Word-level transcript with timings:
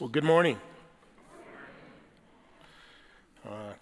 Well, 0.00 0.08
good 0.08 0.24
morning. 0.24 0.58
Uh, 3.46 3.74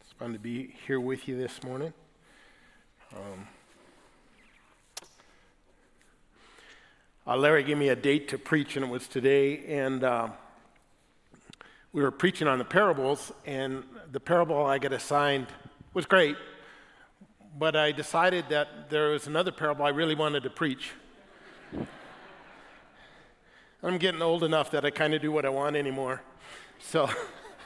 it's 0.00 0.12
fun 0.12 0.32
to 0.32 0.38
be 0.38 0.76
here 0.86 1.00
with 1.00 1.26
you 1.26 1.36
this 1.36 1.60
morning. 1.64 1.92
Um, 3.12 3.48
uh, 7.26 7.36
Larry 7.36 7.64
gave 7.64 7.78
me 7.78 7.88
a 7.88 7.96
date 7.96 8.28
to 8.28 8.38
preach, 8.38 8.76
and 8.76 8.84
it 8.84 8.88
was 8.88 9.08
today. 9.08 9.64
And 9.66 10.04
uh, 10.04 10.28
we 11.92 12.00
were 12.00 12.12
preaching 12.12 12.46
on 12.46 12.58
the 12.58 12.64
parables, 12.64 13.32
and 13.44 13.82
the 14.12 14.20
parable 14.20 14.64
I 14.64 14.78
got 14.78 14.92
assigned 14.92 15.48
was 15.94 16.06
great, 16.06 16.36
but 17.58 17.74
I 17.74 17.90
decided 17.90 18.44
that 18.50 18.88
there 18.88 19.08
was 19.08 19.26
another 19.26 19.50
parable 19.50 19.84
I 19.84 19.88
really 19.88 20.14
wanted 20.14 20.44
to 20.44 20.50
preach. 20.50 20.92
I'm 23.84 23.98
getting 23.98 24.22
old 24.22 24.42
enough 24.42 24.70
that 24.70 24.86
I 24.86 24.90
kind 24.90 25.12
of 25.12 25.20
do 25.20 25.30
what 25.30 25.44
I 25.44 25.50
want 25.50 25.76
anymore. 25.76 26.22
So, 26.78 27.10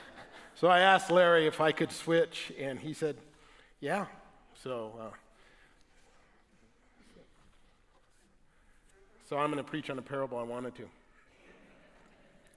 so 0.57 0.67
I 0.67 0.81
asked 0.81 1.13
Larry 1.13 1.47
if 1.47 1.61
I 1.61 1.71
could 1.71 1.93
switch, 1.93 2.53
and 2.59 2.81
he 2.81 2.93
said, 2.93 3.15
yeah. 3.79 4.07
So, 4.65 4.95
uh, 5.01 5.11
so 9.29 9.39
I'm 9.39 9.53
going 9.53 9.63
to 9.65 9.71
preach 9.71 9.91
on 9.91 9.99
a 10.01 10.03
parable 10.03 10.39
I 10.39 10.43
wanted 10.43 10.73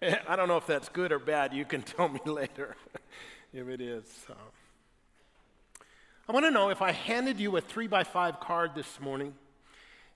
to. 0.02 0.20
I 0.28 0.36
don't 0.36 0.48
know 0.48 0.58
if 0.58 0.66
that's 0.66 0.90
good 0.90 1.12
or 1.12 1.20
bad. 1.20 1.53
You 1.53 1.64
can 1.64 1.81
tell 1.84 2.09
me 2.09 2.20
later 2.25 2.75
if 3.53 3.68
it 3.68 3.80
is. 3.80 4.25
Uh, 4.28 4.34
I 6.28 6.31
want 6.31 6.48
to 6.48 6.52
know 6.52 6.70
if 6.70 6.81
I 6.81 6.94
handed 6.94 7.40
you 7.40 7.56
a 7.58 7.62
three 7.62 7.88
by 7.88 8.06
five 8.06 8.40
card 8.40 8.72
this 8.73 9.00
morning 9.00 9.36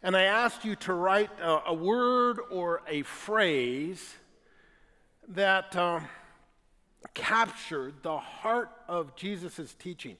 and 0.04 0.16
I 0.16 0.24
asked 0.24 0.66
you 0.66 0.76
to 0.78 0.94
write 0.94 1.32
a, 1.42 1.68
a 1.68 1.74
word 1.74 2.40
or 2.52 2.82
a 2.88 3.02
phrase 3.04 4.16
that 5.30 5.76
uh, 5.76 6.02
captured 7.14 7.96
the 8.04 8.18
heart 8.18 8.70
of 8.88 9.16
Jesus' 9.16 9.76
teaching, 9.80 10.18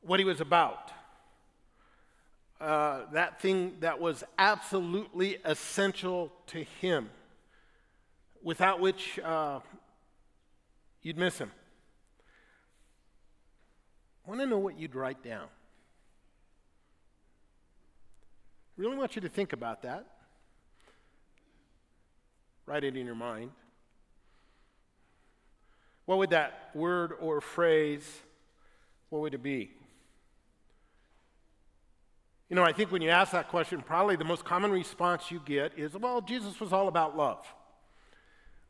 what 0.00 0.20
he 0.20 0.24
was 0.24 0.40
about. 0.40 0.92
Uh, 2.58 3.00
that 3.12 3.40
thing 3.42 3.74
that 3.80 4.00
was 4.00 4.24
absolutely 4.38 5.36
essential 5.44 6.32
to 6.46 6.64
him, 6.80 7.10
without 8.42 8.80
which 8.80 9.18
uh, 9.18 9.60
you'd 11.02 11.18
miss 11.18 11.36
him. 11.36 11.52
I 14.24 14.30
want 14.30 14.40
to 14.40 14.46
know 14.46 14.58
what 14.58 14.78
you'd 14.78 14.94
write 14.94 15.22
down. 15.22 15.48
Really 18.76 18.96
want 18.96 19.16
you 19.16 19.22
to 19.22 19.28
think 19.28 19.52
about 19.52 19.82
that. 19.82 20.06
Write 22.66 22.84
it 22.84 22.96
in 22.96 23.06
your 23.06 23.14
mind. 23.14 23.50
What 26.04 26.18
would 26.18 26.30
that 26.30 26.70
word 26.74 27.12
or 27.20 27.40
phrase, 27.40 28.06
what 29.08 29.22
would 29.22 29.34
it 29.34 29.42
be? 29.42 29.70
You 32.48 32.54
know, 32.54 32.62
I 32.62 32.72
think 32.72 32.92
when 32.92 33.02
you 33.02 33.10
ask 33.10 33.32
that 33.32 33.48
question, 33.48 33.82
probably 33.82 34.14
the 34.14 34.24
most 34.24 34.44
common 34.44 34.70
response 34.70 35.30
you 35.30 35.40
get 35.44 35.76
is, 35.76 35.94
well, 35.94 36.20
Jesus 36.20 36.60
was 36.60 36.72
all 36.72 36.86
about 36.86 37.16
love. 37.16 37.44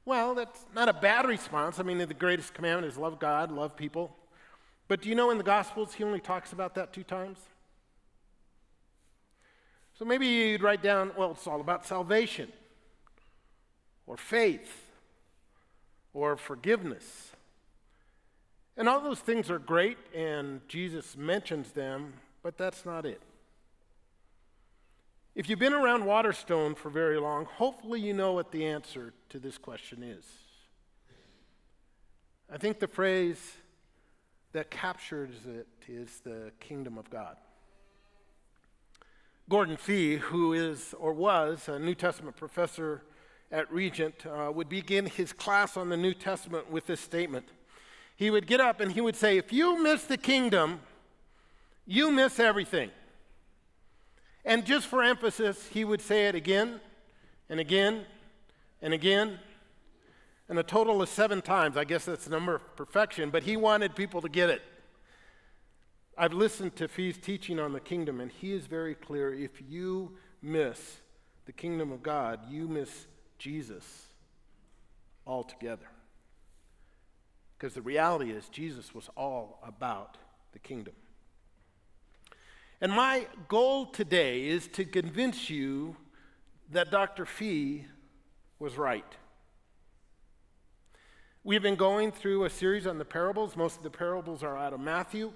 Well, 0.06 0.34
that's 0.34 0.65
not 0.75 0.89
a 0.89 0.95
bad 0.95 1.27
response. 1.27 1.78
I 1.78 1.83
mean, 1.83 1.99
the 1.99 2.06
greatest 2.15 2.55
commandment 2.55 2.91
is 2.91 2.97
love 2.97 3.19
God, 3.19 3.50
love 3.50 3.77
people. 3.77 4.16
But 4.89 5.03
do 5.03 5.09
you 5.09 5.15
know 5.15 5.31
in 5.31 5.37
the 5.37 5.45
Gospels 5.45 5.95
he 5.95 6.05
only 6.05 6.21
talks 6.21 6.53
about 6.53 6.75
that 6.77 6.93
two 6.93 7.03
times? 7.03 7.39
So 9.99 10.05
maybe 10.05 10.27
you'd 10.27 10.62
write 10.62 10.83
down, 10.83 11.12
well, 11.17 11.31
it's 11.31 11.47
all 11.47 11.61
about 11.61 11.87
salvation, 11.87 12.53
or 14.07 14.17
faith, 14.17 14.91
or 16.12 16.37
forgiveness. 16.37 17.33
And 18.77 18.91
all 18.91 19.01
those 19.01 19.21
things 19.21 19.51
are 19.51 19.59
great, 19.59 19.97
and 20.15 20.61
Jesus 20.69 21.17
mentions 21.17 21.73
them, 21.73 22.12
but 22.43 22.59
that's 22.59 22.84
not 22.84 23.07
it. 23.07 23.23
If 25.34 25.49
you've 25.49 25.59
been 25.59 25.73
around 25.73 26.05
Waterstone 26.05 26.75
for 26.75 26.91
very 26.91 27.19
long, 27.19 27.47
hopefully 27.47 28.01
you 28.01 28.13
know 28.13 28.33
what 28.33 28.53
the 28.53 28.67
answer 28.67 29.15
to 29.31 29.39
this 29.39 29.57
question 29.57 30.03
is. 30.03 30.25
I 32.53 32.59
think 32.59 32.81
the 32.81 32.87
phrase 32.87 33.55
that 34.53 34.71
captures 34.71 35.34
it 35.47 35.67
is 35.89 36.21
the 36.21 36.53
kingdom 36.61 36.99
of 36.99 37.09
God. 37.09 37.37
Gordon 39.49 39.77
Fee, 39.77 40.17
who 40.17 40.53
is 40.53 40.93
or 40.99 41.12
was 41.12 41.69
a 41.69 41.79
New 41.79 41.95
Testament 41.95 42.37
professor 42.37 43.03
at 43.53 43.73
Regent, 43.73 44.27
uh, 44.27 44.51
would 44.53 44.69
begin 44.69 45.07
his 45.07 45.33
class 45.33 45.77
on 45.77 45.89
the 45.89 45.97
New 45.97 46.15
Testament 46.15 46.69
with 46.69 46.89
this 46.89 47.01
statement. 47.01 47.47
He 48.17 48.29
would 48.29 48.49
get 48.49 48.61
up 48.61 48.81
and 48.81 48.91
he 48.91 49.01
would 49.01 49.15
say, 49.15 49.39
If 49.39 49.53
you 49.53 49.81
miss 49.81 50.03
the 50.03 50.17
kingdom, 50.17 50.81
you 51.87 52.11
miss 52.11 52.41
everything. 52.41 52.91
And 54.45 54.67
just 54.67 54.89
for 54.89 55.05
emphasis, 55.05 55.69
he 55.69 55.84
would 55.84 56.01
say 56.01 56.27
it 56.27 56.34
again 56.34 56.81
and 57.49 57.61
again 57.61 58.05
and 58.83 58.93
again, 58.93 59.39
and 60.49 60.59
a 60.59 60.65
total 60.65 61.03
of 61.03 61.09
seven 61.09 61.41
times. 61.41 61.77
I 61.77 61.84
guess 61.84 62.05
that's 62.05 62.25
the 62.25 62.31
number 62.31 62.57
of 62.57 62.77
perfection, 62.77 63.31
but 63.31 63.45
he 63.45 63.57
wanted 63.57 63.95
people 63.95 64.21
to 64.23 64.28
get 64.28 64.51
it. 64.51 64.63
I've 66.19 66.32
listened 66.32 66.77
to 66.77 66.88
Fee's 66.88 67.19
teaching 67.19 67.59
on 67.60 67.75
the 67.75 67.81
kingdom, 67.81 68.21
and 68.21 68.31
he 68.31 68.53
is 68.53 68.66
very 68.66 68.94
clear. 68.94 69.34
If 69.34 69.50
you 69.69 70.16
miss 70.41 70.99
the 71.44 71.53
kingdom 71.53 71.93
of 71.93 72.03
God, 72.03 72.41
you 72.49 72.66
miss 72.69 73.06
Jesus 73.38 73.84
altogether. 75.27 75.88
Because 77.59 77.75
the 77.75 77.82
reality 77.82 78.31
is, 78.31 78.49
Jesus 78.49 78.94
was 78.94 79.10
all 79.15 79.60
about 79.66 80.16
the 80.53 80.59
kingdom. 80.59 80.94
And 82.81 82.93
my 82.93 83.27
goal 83.48 83.87
today 83.87 84.47
is 84.47 84.69
to 84.69 84.84
convince 84.87 85.50
you 85.50 85.97
that 86.72 86.91
Dr. 86.91 87.27
Fee 87.27 87.84
was 88.59 88.77
right. 88.77 89.04
We've 91.44 91.62
been 91.62 91.77
going 91.77 92.10
through 92.10 92.44
a 92.44 92.50
series 92.50 92.87
on 92.87 92.98
the 92.98 93.04
parables. 93.04 93.54
Most 93.54 93.77
of 93.77 93.83
the 93.83 93.91
parables 93.91 94.43
are 94.43 94.56
out 94.56 94.72
of 94.72 94.81
Matthew 94.81 95.33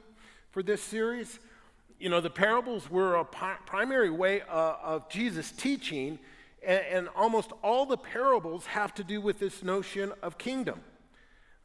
for 0.51 0.63
this 0.63 0.83
series. 0.83 1.39
You 1.99 2.09
know, 2.09 2.21
the 2.21 2.31
parables 2.31 2.91
were 2.91 3.17
a 3.17 3.25
primary 3.25 4.11
way 4.11 4.43
uh, 4.43 4.75
of 4.83 5.09
Jesus 5.09 5.53
teaching, 5.53 6.19
and, 6.67 6.85
and, 6.91 7.09
almost 7.15 7.53
all 7.63 7.87
the 7.87 7.97
parables 7.97 8.67
have 8.67 8.95
to 8.95 9.05
do 9.05 9.21
with 9.21 9.39
this 9.39 9.63
notion 9.63 10.13
of 10.23 10.39
kingdom. 10.39 10.81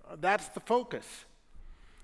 Uh, 0.09 0.15
that's 0.19 0.47
the 0.49 0.59
focus. 0.59 1.25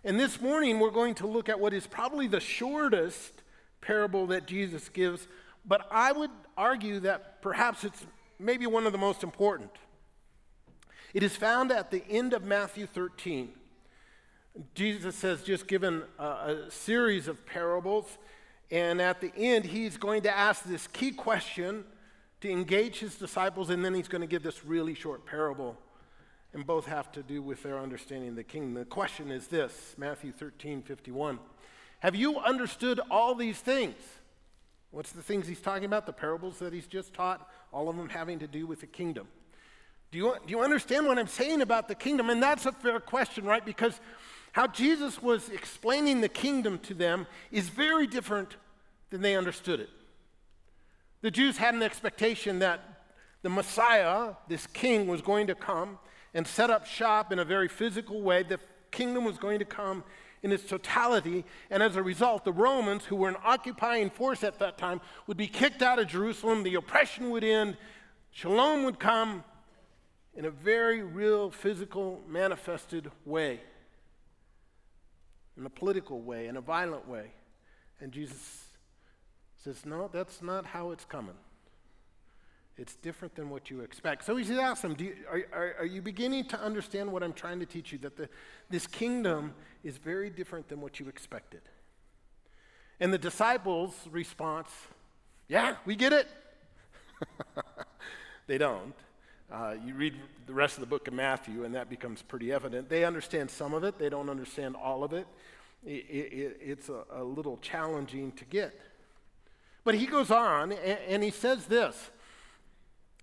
And 0.03 0.19
this 0.19 0.41
morning, 0.41 0.79
we're 0.79 0.91
going 0.91 1.15
to 1.15 1.27
look 1.27 1.49
at 1.49 1.59
what 1.59 1.73
is 1.73 1.87
probably 1.87 2.27
the 2.27 2.39
shortest 2.39 3.43
parable 3.81 4.27
that 4.27 4.47
Jesus 4.47 4.89
gives, 4.89 5.27
but 5.65 5.87
I 5.91 6.11
would 6.11 6.31
argue 6.57 6.99
that 7.01 7.41
perhaps 7.41 7.83
it's 7.83 8.05
maybe 8.39 8.65
one 8.65 8.85
of 8.85 8.91
the 8.91 8.97
most 8.97 9.23
important. 9.23 9.71
It 11.13 11.23
is 11.23 11.35
found 11.35 11.71
at 11.71 11.91
the 11.91 12.03
end 12.09 12.33
of 12.33 12.43
Matthew 12.43 12.87
13. 12.87 13.49
Jesus 14.75 15.21
has 15.21 15.43
just 15.43 15.67
given 15.67 16.03
a, 16.19 16.23
a, 16.23 16.71
series 16.71 17.27
of 17.27 17.45
parables, 17.45 18.17
and 18.69 19.01
at 19.01 19.21
the 19.21 19.33
end, 19.35 19.65
he's 19.65 19.97
going 19.97 20.23
to 20.23 20.35
ask 20.35 20.63
this 20.63 20.87
key 20.87 21.11
question 21.11 21.85
to 22.41 22.49
engage 22.49 22.99
his 22.99 23.15
disciples, 23.15 23.69
and 23.69 23.83
then 23.83 23.93
he's 23.93 24.07
going 24.07 24.21
to 24.21 24.27
give 24.27 24.43
this 24.43 24.65
really 24.65 24.93
short 24.93 25.25
parable. 25.25 25.77
And 26.53 26.67
both 26.67 26.85
have 26.87 27.09
to 27.13 27.23
do 27.23 27.41
with 27.41 27.63
their 27.63 27.79
understanding 27.79 28.29
of 28.29 28.35
the 28.35 28.43
kingdom. 28.43 28.73
The 28.73 28.83
question 28.83 29.31
is 29.31 29.47
this 29.47 29.95
Matthew 29.97 30.33
13 30.33 30.81
51. 30.81 31.39
Have 32.01 32.13
you 32.13 32.39
understood 32.39 32.99
all 33.09 33.35
these 33.35 33.57
things? 33.57 33.95
What's 34.89 35.13
the 35.13 35.21
things 35.21 35.47
he's 35.47 35.61
talking 35.61 35.85
about? 35.85 36.05
The 36.05 36.11
parables 36.11 36.59
that 36.59 36.73
he's 36.73 36.87
just 36.87 37.13
taught, 37.13 37.47
all 37.71 37.87
of 37.87 37.95
them 37.95 38.09
having 38.09 38.39
to 38.39 38.47
do 38.47 38.67
with 38.67 38.81
the 38.81 38.87
kingdom. 38.87 39.27
Do 40.11 40.17
you, 40.17 40.35
do 40.45 40.51
you 40.51 40.61
understand 40.61 41.07
what 41.07 41.17
I'm 41.17 41.27
saying 41.27 41.61
about 41.61 41.87
the 41.87 41.95
kingdom? 41.95 42.29
And 42.29 42.43
that's 42.43 42.65
a 42.65 42.73
fair 42.73 42.99
question, 42.99 43.45
right? 43.45 43.63
Because 43.63 43.99
how 44.53 44.67
Jesus 44.67 45.21
was 45.21 45.49
explaining 45.49 46.21
the 46.21 46.29
kingdom 46.29 46.79
to 46.79 46.93
them 46.93 47.27
is 47.51 47.69
very 47.69 48.05
different 48.05 48.55
than 49.09 49.21
they 49.21 49.35
understood 49.35 49.79
it. 49.79 49.89
The 51.21 51.31
Jews 51.31 51.57
had 51.57 51.73
an 51.73 51.83
expectation 51.83 52.59
that 52.59 52.81
the 53.43 53.49
Messiah, 53.49 54.33
this 54.47 54.67
king, 54.67 55.07
was 55.07 55.21
going 55.21 55.47
to 55.47 55.55
come 55.55 55.99
and 56.33 56.45
set 56.45 56.69
up 56.69 56.85
shop 56.85 57.31
in 57.31 57.39
a 57.39 57.45
very 57.45 57.67
physical 57.67 58.21
way. 58.21 58.43
The 58.43 58.59
kingdom 58.91 59.23
was 59.23 59.37
going 59.37 59.59
to 59.59 59.65
come 59.65 60.03
in 60.43 60.51
its 60.51 60.63
totality, 60.63 61.45
and 61.69 61.83
as 61.83 61.95
a 61.95 62.01
result, 62.01 62.43
the 62.43 62.51
Romans, 62.51 63.05
who 63.05 63.15
were 63.15 63.29
an 63.29 63.35
occupying 63.43 64.09
force 64.09 64.43
at 64.43 64.57
that 64.57 64.77
time, 64.77 64.99
would 65.27 65.37
be 65.37 65.47
kicked 65.47 65.83
out 65.83 65.99
of 65.99 66.07
Jerusalem, 66.07 66.63
the 66.63 66.75
oppression 66.75 67.29
would 67.29 67.43
end, 67.43 67.77
shalom 68.31 68.83
would 68.83 68.99
come 68.99 69.43
in 70.35 70.45
a 70.45 70.49
very 70.49 71.03
real, 71.03 71.51
physical, 71.51 72.21
manifested 72.27 73.11
way 73.23 73.61
in 75.57 75.65
a 75.65 75.69
political 75.69 76.21
way, 76.21 76.47
in 76.47 76.57
a 76.57 76.61
violent 76.61 77.07
way. 77.07 77.31
And 77.99 78.11
Jesus 78.11 78.65
says, 79.57 79.85
No, 79.85 80.09
that's 80.11 80.41
not 80.41 80.65
how 80.65 80.91
it's 80.91 81.05
coming. 81.05 81.35
It's 82.77 82.95
different 82.95 83.35
than 83.35 83.49
what 83.49 83.69
you 83.69 83.81
expect. 83.81 84.25
So 84.25 84.35
he 84.35 84.43
says, 84.43 84.57
Ask 84.57 84.81
them, 84.81 84.95
you, 84.97 85.15
are, 85.29 85.43
are, 85.53 85.75
are, 85.79 85.85
you 85.85 86.01
beginning 86.01 86.45
to 86.45 86.59
understand 86.59 87.11
what 87.11 87.21
I'm 87.21 87.33
trying 87.33 87.59
to 87.59 87.65
teach 87.65 87.91
you? 87.91 87.97
That 87.99 88.17
the, 88.17 88.29
this 88.69 88.87
kingdom 88.87 89.53
is 89.83 89.97
very 89.97 90.29
different 90.29 90.67
than 90.67 90.81
what 90.81 90.99
you 90.99 91.07
expected. 91.07 91.61
And 92.99 93.13
the 93.13 93.17
disciples' 93.17 93.95
response, 94.09 94.69
yeah, 95.47 95.75
we 95.85 95.95
get 95.95 96.13
it. 96.13 96.27
they 98.47 98.57
don't. 98.57 98.93
Uh, 99.51 99.75
you 99.85 99.93
read 99.93 100.15
the 100.47 100.53
rest 100.53 100.75
of 100.75 100.79
the 100.79 100.87
book 100.87 101.09
of 101.09 101.13
Matthew, 101.13 101.65
and 101.65 101.75
that 101.75 101.89
becomes 101.89 102.21
pretty 102.21 102.53
evident. 102.53 102.87
They 102.87 103.03
understand 103.03 103.51
some 103.51 103.73
of 103.73 103.83
it, 103.83 103.99
they 103.99 104.07
don't 104.07 104.29
understand 104.29 104.77
all 104.81 105.03
of 105.03 105.11
it. 105.11 105.27
it, 105.85 105.89
it 105.89 106.57
it's 106.61 106.87
a, 106.87 107.03
a, 107.11 107.23
little 107.23 107.57
challenging 107.57 108.31
to 108.33 108.45
get. 108.45 108.79
But 109.83 109.95
he 109.95 110.05
goes 110.05 110.31
on, 110.31 110.71
and, 110.71 110.99
and 111.05 111.23
he 111.23 111.31
says 111.31 111.65
this. 111.65 112.11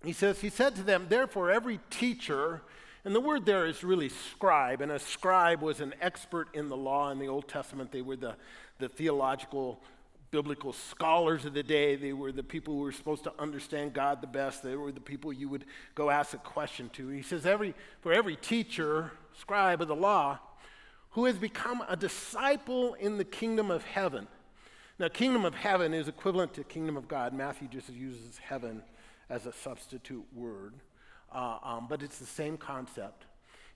He 0.03 0.13
says, 0.13 0.39
He 0.39 0.49
said 0.49 0.75
to 0.75 0.83
them, 0.83 1.07
Therefore, 1.09 1.49
every 1.49 1.79
teacher, 1.89 2.61
and 3.03 3.15
the 3.15 3.21
word 3.21 3.47
there 3.47 3.65
is 3.65 3.83
really 3.83 4.09
scribe, 4.09 4.81
and 4.81 4.91
a 4.91 4.99
scribe 4.99 5.63
was 5.63 5.81
an 5.81 5.95
expert 5.99 6.49
in 6.53 6.69
the 6.69 6.77
law 6.77 7.09
in 7.09 7.17
the 7.17 7.27
Old 7.27 7.47
Testament. 7.47 7.91
They 7.91 8.03
were 8.03 8.17
the, 8.17 8.35
the 8.77 8.87
theological 8.87 9.81
biblical 10.31 10.73
scholars 10.73 11.45
of 11.45 11.53
the 11.53 11.63
day. 11.63 11.95
They 11.95 12.13
were 12.13 12.31
the 12.31 12.43
people 12.43 12.75
who 12.75 12.81
were 12.81 12.91
supposed 12.91 13.23
to 13.23 13.33
understand 13.39 13.93
God 13.93 14.21
the 14.21 14.27
best. 14.27 14.63
They 14.63 14.75
were 14.75 14.91
the 14.91 14.99
people 14.99 15.33
you 15.33 15.49
would 15.49 15.65
go 15.95 16.09
ask 16.09 16.33
a 16.33 16.37
question 16.37 16.89
to. 16.93 17.07
He 17.09 17.21
says, 17.21 17.45
every, 17.45 17.73
for 18.01 18.13
every 18.13 18.35
teacher, 18.35 19.11
scribe 19.39 19.81
of 19.81 19.87
the 19.87 19.95
law, 19.95 20.39
who 21.11 21.25
has 21.25 21.37
become 21.37 21.83
a 21.87 21.97
disciple 21.97 22.93
in 22.95 23.17
the 23.17 23.23
kingdom 23.23 23.71
of 23.71 23.83
heaven. 23.83 24.27
Now, 24.99 25.07
kingdom 25.07 25.45
of 25.45 25.55
heaven 25.55 25.93
is 25.93 26.07
equivalent 26.07 26.53
to 26.55 26.63
kingdom 26.63 26.97
of 26.97 27.07
God. 27.07 27.33
Matthew 27.33 27.67
just 27.67 27.89
uses 27.89 28.37
heaven 28.37 28.83
as 29.29 29.45
a 29.45 29.53
substitute 29.53 30.25
word, 30.35 30.73
uh, 31.33 31.57
um, 31.63 31.87
but 31.89 32.03
it's 32.03 32.19
the 32.19 32.25
same 32.25 32.57
concept. 32.57 33.25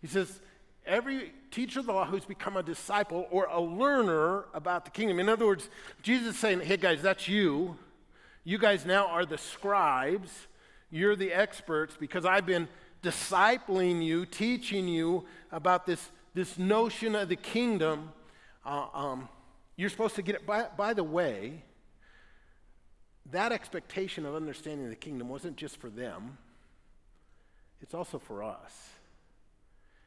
He 0.02 0.08
says, 0.08 0.42
every 0.86 1.34
teacher 1.52 1.80
of 1.80 1.86
the 1.86 1.94
law 1.94 2.06
who's 2.06 2.26
become 2.26 2.58
a 2.58 2.64
disciple 2.64 3.28
or 3.32 3.46
a 3.46 3.60
learner 3.60 4.46
about 4.54 4.86
the 4.86 4.92
kingdom. 4.92 5.20
In 5.20 5.30
other 5.30 5.46
words, 5.46 5.70
Jesus 6.02 6.36
is 6.36 6.40
saying, 6.40 6.62
hey 6.62 6.78
guys, 6.78 7.02
that's 7.02 7.28
you. 7.28 7.78
You 8.44 8.58
guys 8.58 8.86
now 8.86 9.08
are 9.08 9.26
the 9.26 9.38
scribes. 9.38 10.30
You're 10.90 11.16
the 11.16 11.32
experts 11.32 11.96
because 12.00 12.26
I've 12.26 12.46
been 12.46 12.68
discipling 13.02 14.04
you, 14.04 14.26
teaching 14.26 14.88
you 14.88 15.26
about 15.52 15.86
this, 15.86 16.10
this 16.34 16.58
notion 16.58 17.16
of 17.16 17.30
the 17.30 17.36
kingdom. 17.36 18.12
Uh, 18.66 18.88
um, 18.94 19.30
you're 19.76 19.90
supposed 19.90 20.16
to 20.16 20.22
get 20.22 20.36
it. 20.36 20.46
By, 20.46 20.68
by 20.78 20.94
the 20.94 21.04
way, 21.04 21.64
that 23.32 23.52
expectation 23.52 24.26
of 24.26 24.36
understanding 24.36 24.90
the 24.90 24.96
kingdom 24.96 25.30
wasn't 25.30 25.58
just 25.58 25.78
for 25.78 25.90
them, 25.90 26.38
it's 27.82 27.94
also 27.94 28.20
for 28.20 28.44
us. 28.44 28.90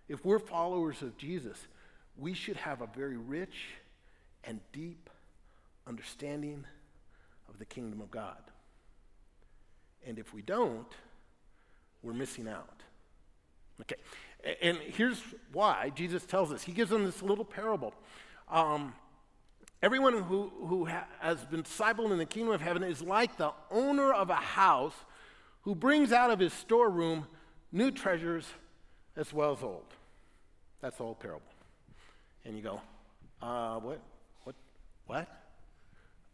If 0.08 0.25
we're 0.25 0.38
followers 0.38 1.03
of 1.03 1.17
Jesus, 1.17 1.58
we 2.17 2.35
should 2.35 2.56
have 2.56 2.81
a 2.81 2.87
very 2.87 3.17
rich 3.17 3.56
and 4.44 4.61
deep 4.73 5.11
understanding 5.87 6.64
of 7.49 7.58
the 7.58 7.64
kingdom 7.64 8.00
of 8.00 8.11
God. 8.11 8.38
And 10.06 10.19
if 10.19 10.32
we 10.32 10.43
don't, 10.43 10.93
we're 12.03 12.12
missing 12.12 12.49
out. 12.49 12.82
Okay, 13.81 13.97
and 14.62 14.79
here's 14.79 15.20
why 15.53 15.91
Jesus 15.94 16.25
tells 16.25 16.52
us. 16.52 16.62
He 16.62 16.73
gives 16.73 16.91
them 16.91 17.05
this 17.05 17.23
little 17.23 17.44
parable. 17.44 17.93
Um, 18.49 18.94
everyone 19.82 20.23
who, 20.23 20.50
who 20.67 20.87
ha- 20.87 21.09
has 21.19 21.44
been 21.44 21.62
discipled 21.62 22.12
in 22.12 22.19
the 22.19 22.26
kingdom 22.26 22.55
of 22.55 22.61
heaven 22.61 22.82
is 22.85 23.02
like 23.02 23.37
the 23.37 23.52
owner 23.70 24.12
of 24.12 24.31
a 24.31 24.37
house 24.37 24.94
who 25.62 25.75
brings 25.75 26.12
out 26.12 26.31
of 26.31 26.38
his 26.38 26.52
storeroom 26.52 27.26
new 27.73 27.91
treasures 27.91 28.47
as 29.17 29.32
well 29.32 29.52
as 29.52 29.62
old. 29.62 29.96
That's 30.81 30.96
the 30.96 31.05
whole 31.05 31.14
parable. 31.14 31.43
And 32.44 32.56
you 32.56 32.62
go, 32.62 32.81
uh, 33.43 33.78
what? 33.81 34.00
What? 34.44 34.55
What? 35.06 35.28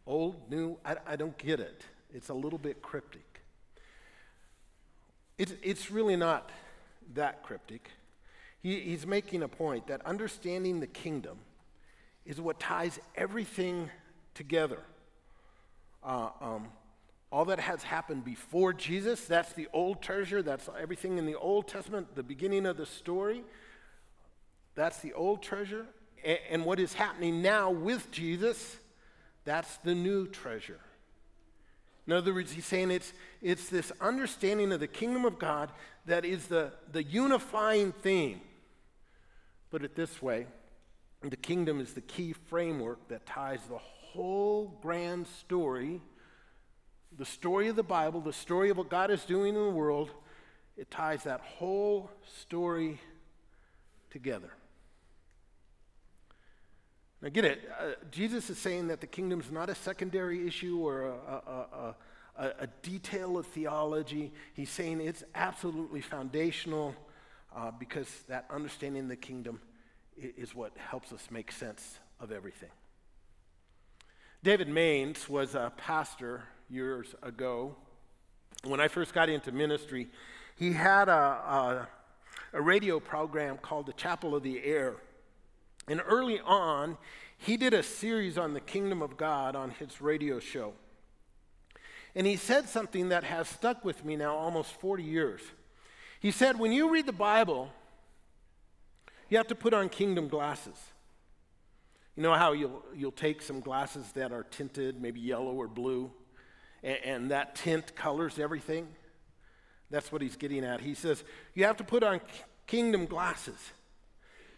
Old, 0.05 0.49
new? 0.49 0.77
I, 0.85 0.97
I 1.07 1.15
don't 1.15 1.37
get 1.37 1.59
it. 1.59 1.83
It's 2.13 2.29
a 2.29 2.33
little 2.33 2.59
bit 2.59 2.81
cryptic. 2.81 3.41
It's, 5.37 5.53
it's 5.63 5.89
really 5.89 6.15
not 6.15 6.51
that 7.15 7.43
cryptic. 7.43 7.89
He, 8.61 8.79
he's 8.79 9.05
making 9.05 9.43
a 9.43 9.47
point 9.47 9.87
that 9.87 10.05
understanding 10.05 10.79
the 10.79 10.87
kingdom 10.87 11.37
is 12.25 12.39
what 12.39 12.59
ties 12.59 12.99
everything 13.15 13.89
together. 14.33 14.79
Uh, 16.03 16.29
um, 16.39 16.67
all 17.31 17.45
that 17.45 17.59
has 17.59 17.81
happened 17.81 18.23
before 18.23 18.73
Jesus, 18.73 19.25
that's 19.25 19.53
the 19.53 19.67
old 19.73 20.01
treasure, 20.01 20.43
that's 20.43 20.69
everything 20.79 21.17
in 21.17 21.25
the 21.25 21.35
Old 21.35 21.67
Testament, 21.67 22.15
the 22.15 22.23
beginning 22.23 22.65
of 22.65 22.77
the 22.77 22.85
story. 22.85 23.43
That's 24.75 24.99
the 24.99 25.13
old 25.13 25.41
treasure. 25.41 25.85
And 26.49 26.65
what 26.65 26.79
is 26.79 26.93
happening 26.93 27.41
now 27.41 27.69
with 27.69 28.11
Jesus, 28.11 28.77
that's 29.45 29.77
the 29.77 29.93
new 29.93 30.27
treasure. 30.27 30.79
In 32.07 32.13
other 32.13 32.33
words, 32.33 32.51
he's 32.51 32.65
saying 32.65 32.91
it's, 32.91 33.13
it's 33.41 33.69
this 33.69 33.91
understanding 34.01 34.71
of 34.71 34.79
the 34.79 34.87
kingdom 34.87 35.25
of 35.25 35.39
God 35.39 35.71
that 36.05 36.25
is 36.25 36.47
the, 36.47 36.73
the 36.91 37.03
unifying 37.03 37.91
theme. 37.91 38.41
Put 39.69 39.83
it 39.83 39.95
this 39.95 40.21
way 40.21 40.47
the 41.21 41.37
kingdom 41.37 41.79
is 41.79 41.93
the 41.93 42.01
key 42.01 42.33
framework 42.33 43.07
that 43.07 43.25
ties 43.25 43.61
the 43.69 43.77
whole 43.77 44.77
grand 44.81 45.25
story, 45.25 46.01
the 47.17 47.25
story 47.25 47.69
of 47.69 47.77
the 47.77 47.83
Bible, 47.83 48.19
the 48.19 48.33
story 48.33 48.69
of 48.69 48.77
what 48.77 48.89
God 48.89 49.09
is 49.09 49.23
doing 49.23 49.55
in 49.55 49.63
the 49.63 49.71
world. 49.71 50.11
It 50.75 50.91
ties 50.91 51.23
that 51.23 51.39
whole 51.39 52.11
story 52.41 52.99
together. 54.09 54.51
Now, 57.23 57.29
get 57.29 57.45
it. 57.45 57.71
Uh, 57.79 57.91
Jesus 58.11 58.49
is 58.49 58.57
saying 58.57 58.89
that 58.89 58.99
the 58.99 59.07
kingdom 59.07 59.39
is 59.39 59.49
not 59.49 59.69
a 59.69 59.75
secondary 59.75 60.45
issue 60.45 60.79
or 60.79 61.03
a, 61.03 61.15
a, 61.31 61.95
a, 62.37 62.45
a, 62.59 62.67
detail 62.81 63.37
of 63.37 63.47
theology. 63.47 64.33
He's 64.53 64.69
saying 64.69 64.99
it's 64.99 65.23
absolutely 65.33 66.01
foundational 66.01 66.93
uh, 67.55 67.71
because 67.71 68.09
that 68.27 68.45
understanding 68.49 69.07
the 69.07 69.15
kingdom 69.15 69.61
is 70.17 70.53
what 70.53 70.75
helps 70.77 71.13
us 71.13 71.29
make 71.31 71.53
sense 71.53 71.97
of 72.19 72.33
everything. 72.33 72.71
David 74.43 74.67
Mains 74.67 75.29
was 75.29 75.55
a 75.55 75.71
pastor 75.77 76.43
years 76.69 77.15
ago. 77.23 77.73
When 78.65 78.81
I 78.81 78.89
first 78.89 79.13
got 79.13 79.29
into 79.29 79.53
ministry, 79.53 80.09
he 80.57 80.73
had 80.73 81.07
a, 81.07 81.13
a, 81.13 81.87
a 82.51 82.61
radio 82.61 82.99
program 82.99 83.59
called 83.59 83.85
The 83.85 83.93
Chapel 83.93 84.35
of 84.35 84.43
the 84.43 84.61
Air. 84.61 84.97
And 85.87 86.01
early 86.05 86.39
on, 86.39 86.97
he 87.37 87.57
did 87.57 87.73
a 87.73 87.83
series 87.83 88.37
on 88.37 88.53
the 88.53 88.61
kingdom 88.61 89.01
of 89.01 89.17
God 89.17 89.55
on 89.55 89.71
his 89.71 89.99
radio 90.01 90.39
show. 90.39 90.73
And 92.15 92.27
he 92.27 92.35
said 92.35 92.69
something 92.69 93.09
that 93.09 93.23
has 93.23 93.49
stuck 93.49 93.83
with 93.83 94.05
me 94.05 94.15
now 94.15 94.35
almost 94.35 94.71
40 94.79 95.03
years. 95.03 95.41
He 96.19 96.31
said, 96.31 96.59
When 96.59 96.71
you 96.71 96.91
read 96.91 97.05
the 97.05 97.11
Bible, 97.11 97.69
you 99.29 99.37
have 99.37 99.47
to 99.47 99.55
put 99.55 99.73
on 99.73 99.89
kingdom 99.89 100.27
glasses. 100.27 100.77
You 102.15 102.23
know 102.23 102.33
how 102.33 102.51
you'll, 102.51 102.83
you'll 102.95 103.11
take 103.11 103.41
some 103.41 103.59
glasses 103.59 104.11
that 104.11 104.31
are 104.31 104.43
tinted, 104.43 105.01
maybe 105.01 105.19
yellow 105.19 105.51
or 105.51 105.67
blue, 105.67 106.11
and, 106.83 106.97
and 107.03 107.31
that 107.31 107.55
tint 107.55 107.95
colors 107.95 108.37
everything? 108.37 108.87
That's 109.89 110.11
what 110.11 110.21
he's 110.21 110.35
getting 110.35 110.63
at. 110.63 110.81
He 110.81 110.93
says, 110.93 111.23
You 111.55 111.65
have 111.65 111.77
to 111.77 111.83
put 111.83 112.03
on 112.03 112.21
kingdom 112.67 113.05
glasses. 113.05 113.71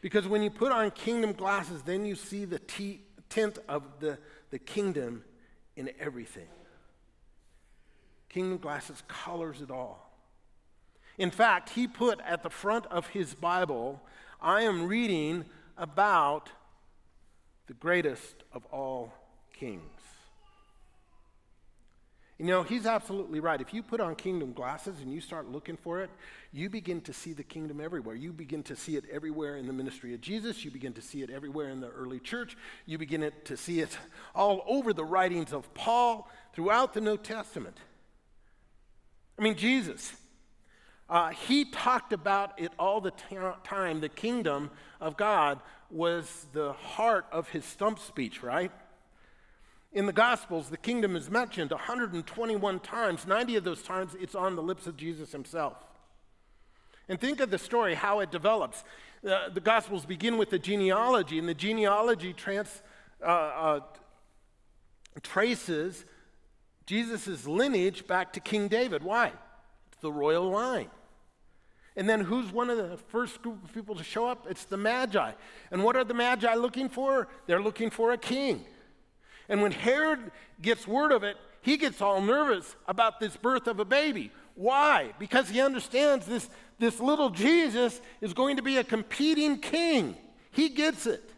Because 0.05 0.27
when 0.27 0.43
you 0.43 0.51
put 0.51 0.71
on 0.71 0.91
kingdom 0.91 1.33
glasses, 1.33 1.81
then 1.81 2.05
you 2.05 2.13
see 2.13 2.45
the 2.45 2.59
t- 2.59 3.01
tint 3.27 3.57
of 3.67 3.81
the, 3.99 4.19
the 4.51 4.59
kingdom 4.59 5.23
in 5.75 5.89
everything. 5.99 6.45
Kingdom 8.29 8.59
glasses 8.59 9.01
colors 9.07 9.61
it 9.61 9.71
all. 9.71 10.15
In 11.17 11.31
fact, 11.31 11.71
he 11.71 11.87
put 11.87 12.19
at 12.21 12.43
the 12.43 12.51
front 12.51 12.85
of 12.91 13.07
his 13.07 13.33
Bible, 13.33 13.99
I 14.39 14.61
am 14.61 14.85
reading 14.85 15.43
about 15.75 16.51
the 17.65 17.73
greatest 17.73 18.43
of 18.53 18.63
all 18.65 19.11
kings. 19.53 19.94
You 22.37 22.45
know, 22.47 22.63
he's 22.63 22.85
absolutely 22.85 23.39
right. 23.39 23.61
If 23.61 23.73
you 23.73 23.81
put 23.81 24.01
on 24.01 24.15
kingdom 24.15 24.51
glasses 24.51 24.99
and 24.99 25.13
you 25.13 25.21
start 25.21 25.49
looking 25.49 25.77
for 25.77 26.01
it, 26.01 26.09
you 26.51 26.69
begin 26.69 26.99
to 27.01 27.13
see 27.13 27.31
the 27.31 27.43
kingdom 27.43 27.79
everywhere. 27.79 28.13
You 28.13 28.33
begin 28.33 28.61
to 28.63 28.75
see 28.75 28.97
it 28.97 29.05
everywhere 29.09 29.55
in 29.55 29.67
the 29.67 29.73
ministry 29.73 30.13
of 30.13 30.19
Jesus. 30.19 30.65
You 30.65 30.71
begin 30.71 30.91
to 30.93 31.01
see 31.01 31.21
it 31.21 31.29
everywhere 31.29 31.69
in 31.69 31.79
the 31.79 31.87
early 31.87 32.19
church. 32.19 32.57
You 32.85 32.97
begin 32.97 33.31
to 33.45 33.57
see 33.57 33.79
it 33.79 33.97
all 34.33 34.65
over 34.67 34.91
the 34.91 35.05
writings 35.05 35.53
of 35.53 35.73
Paul 35.73 36.29
throughout 36.53 36.93
the 36.93 36.99
New 36.99 37.17
Testament. 37.17 37.77
I 39.39 39.41
mean, 39.41 39.55
Jesus, 39.55 40.13
uh, 41.09 41.29
he 41.29 41.63
talked 41.63 42.11
about 42.11 42.59
it 42.59 42.73
all 42.77 42.99
the 42.99 43.11
t- 43.11 43.37
time. 43.63 44.01
The 44.01 44.09
kingdom 44.09 44.71
of 44.99 45.15
God 45.15 45.61
was 45.89 46.47
the 46.51 46.73
heart 46.73 47.27
of 47.31 47.47
his 47.49 47.63
stump 47.63 47.99
speech, 47.99 48.43
right? 48.43 48.73
In 49.95 50.05
the 50.05 50.13
Gospels, 50.13 50.69
the 50.69 50.77
kingdom 50.77 51.15
is 51.15 51.31
mentioned 51.31 51.71
121 51.71 52.79
times. 52.81 53.25
90 53.25 53.55
of 53.55 53.63
those 53.63 53.81
times, 53.81 54.13
it's 54.19 54.35
on 54.35 54.57
the 54.57 54.61
lips 54.61 54.87
of 54.87 54.97
Jesus 54.97 55.31
himself. 55.31 55.77
And 57.07 57.17
think 57.19 57.39
of 57.39 57.49
the 57.49 57.57
story, 57.57 57.95
how 57.95 58.19
it 58.19 58.29
develops. 58.29 58.83
Uh, 59.25 59.47
the 59.47 59.61
Gospels 59.61 60.05
begin 60.05 60.37
with 60.37 60.49
the 60.49 60.59
genealogy, 60.59 61.39
and 61.39 61.47
the 61.47 61.53
genealogy 61.53 62.33
trans, 62.33 62.81
uh, 63.21 63.25
uh, 63.25 63.79
traces 65.23 66.03
Jesus' 66.85 67.47
lineage 67.47 68.05
back 68.05 68.33
to 68.33 68.41
King 68.41 68.67
David. 68.67 69.01
Why? 69.01 69.31
It's 69.87 70.01
the 70.01 70.11
royal 70.11 70.49
line. 70.51 70.89
And 71.95 72.09
then 72.09 72.19
who's 72.19 72.51
one 72.51 72.69
of 72.69 72.77
the 72.77 72.97
first 72.97 73.41
group 73.41 73.63
of 73.63 73.73
people 73.73 73.95
to 73.95 74.03
show 74.03 74.27
up? 74.27 74.45
It's 74.49 74.65
the 74.65 74.75
Magi. 74.75 75.31
And 75.71 75.85
what 75.85 75.95
are 75.95 76.03
the 76.03 76.13
Magi 76.13 76.53
looking 76.55 76.89
for? 76.89 77.29
They're 77.47 77.61
looking 77.61 77.89
for 77.89 78.11
a 78.11 78.17
king. 78.17 78.65
And 79.49 79.61
when 79.61 79.71
Herod 79.71 80.31
gets 80.61 80.87
word 80.87 81.11
of 81.11 81.23
it, 81.23 81.37
he 81.61 81.77
gets 81.77 82.01
all 82.01 82.21
nervous 82.21 82.75
about 82.87 83.19
this 83.19 83.35
birth 83.35 83.67
of 83.67 83.79
a 83.79 83.85
baby. 83.85 84.31
Why? 84.55 85.13
Because 85.19 85.49
he 85.49 85.61
understands 85.61 86.25
this, 86.25 86.49
this 86.79 86.99
little 86.99 87.29
Jesus 87.29 87.99
is 88.21 88.33
going 88.33 88.57
to 88.57 88.61
be 88.61 88.77
a 88.77 88.83
competing 88.83 89.57
king. 89.57 90.15
He 90.51 90.69
gets 90.69 91.05
it. 91.05 91.31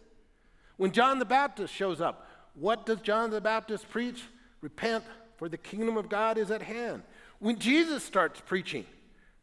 When 0.77 0.91
John 0.91 1.19
the 1.19 1.25
Baptist 1.25 1.73
shows 1.73 2.01
up, 2.01 2.29
what 2.53 2.85
does 2.85 3.01
John 3.01 3.31
the 3.31 3.41
Baptist 3.41 3.89
preach? 3.89 4.23
Repent, 4.61 5.03
for 5.37 5.49
the 5.49 5.57
kingdom 5.57 5.97
of 5.97 6.09
God 6.09 6.37
is 6.37 6.51
at 6.51 6.61
hand. 6.61 7.03
When 7.39 7.57
Jesus 7.57 8.03
starts 8.03 8.41
preaching, 8.45 8.85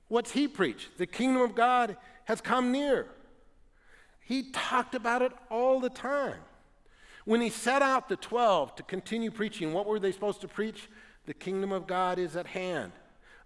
what's 0.08 0.32
he 0.32 0.48
preach? 0.48 0.90
The 0.98 1.06
kingdom 1.06 1.42
of 1.42 1.54
God 1.54 1.96
has 2.24 2.40
come 2.40 2.72
near. 2.72 3.06
He 4.20 4.50
talked 4.50 4.94
about 4.94 5.22
it 5.22 5.32
all 5.50 5.80
the 5.80 5.90
time. 5.90 6.40
When 7.24 7.40
he 7.40 7.48
set 7.48 7.82
out 7.82 8.08
the 8.08 8.16
12 8.16 8.76
to 8.76 8.82
continue 8.82 9.30
preaching, 9.30 9.72
what 9.72 9.86
were 9.86 9.98
they 9.98 10.12
supposed 10.12 10.40
to 10.42 10.48
preach? 10.48 10.88
The 11.26 11.34
kingdom 11.34 11.72
of 11.72 11.86
God 11.86 12.18
is 12.18 12.36
at 12.36 12.48
hand. 12.48 12.92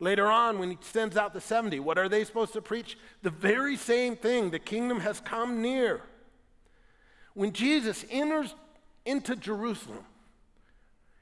Later 0.00 0.26
on, 0.26 0.58
when 0.58 0.70
he 0.70 0.78
sends 0.80 1.16
out 1.16 1.32
the 1.32 1.40
70, 1.40 1.80
what 1.80 1.98
are 1.98 2.08
they 2.08 2.24
supposed 2.24 2.52
to 2.52 2.62
preach? 2.62 2.96
The 3.22 3.30
very 3.30 3.76
same 3.76 4.16
thing 4.16 4.50
the 4.50 4.58
kingdom 4.58 5.00
has 5.00 5.20
come 5.20 5.60
near. 5.60 6.02
When 7.34 7.52
Jesus 7.52 8.04
enters 8.10 8.54
into 9.04 9.36
Jerusalem, 9.36 10.04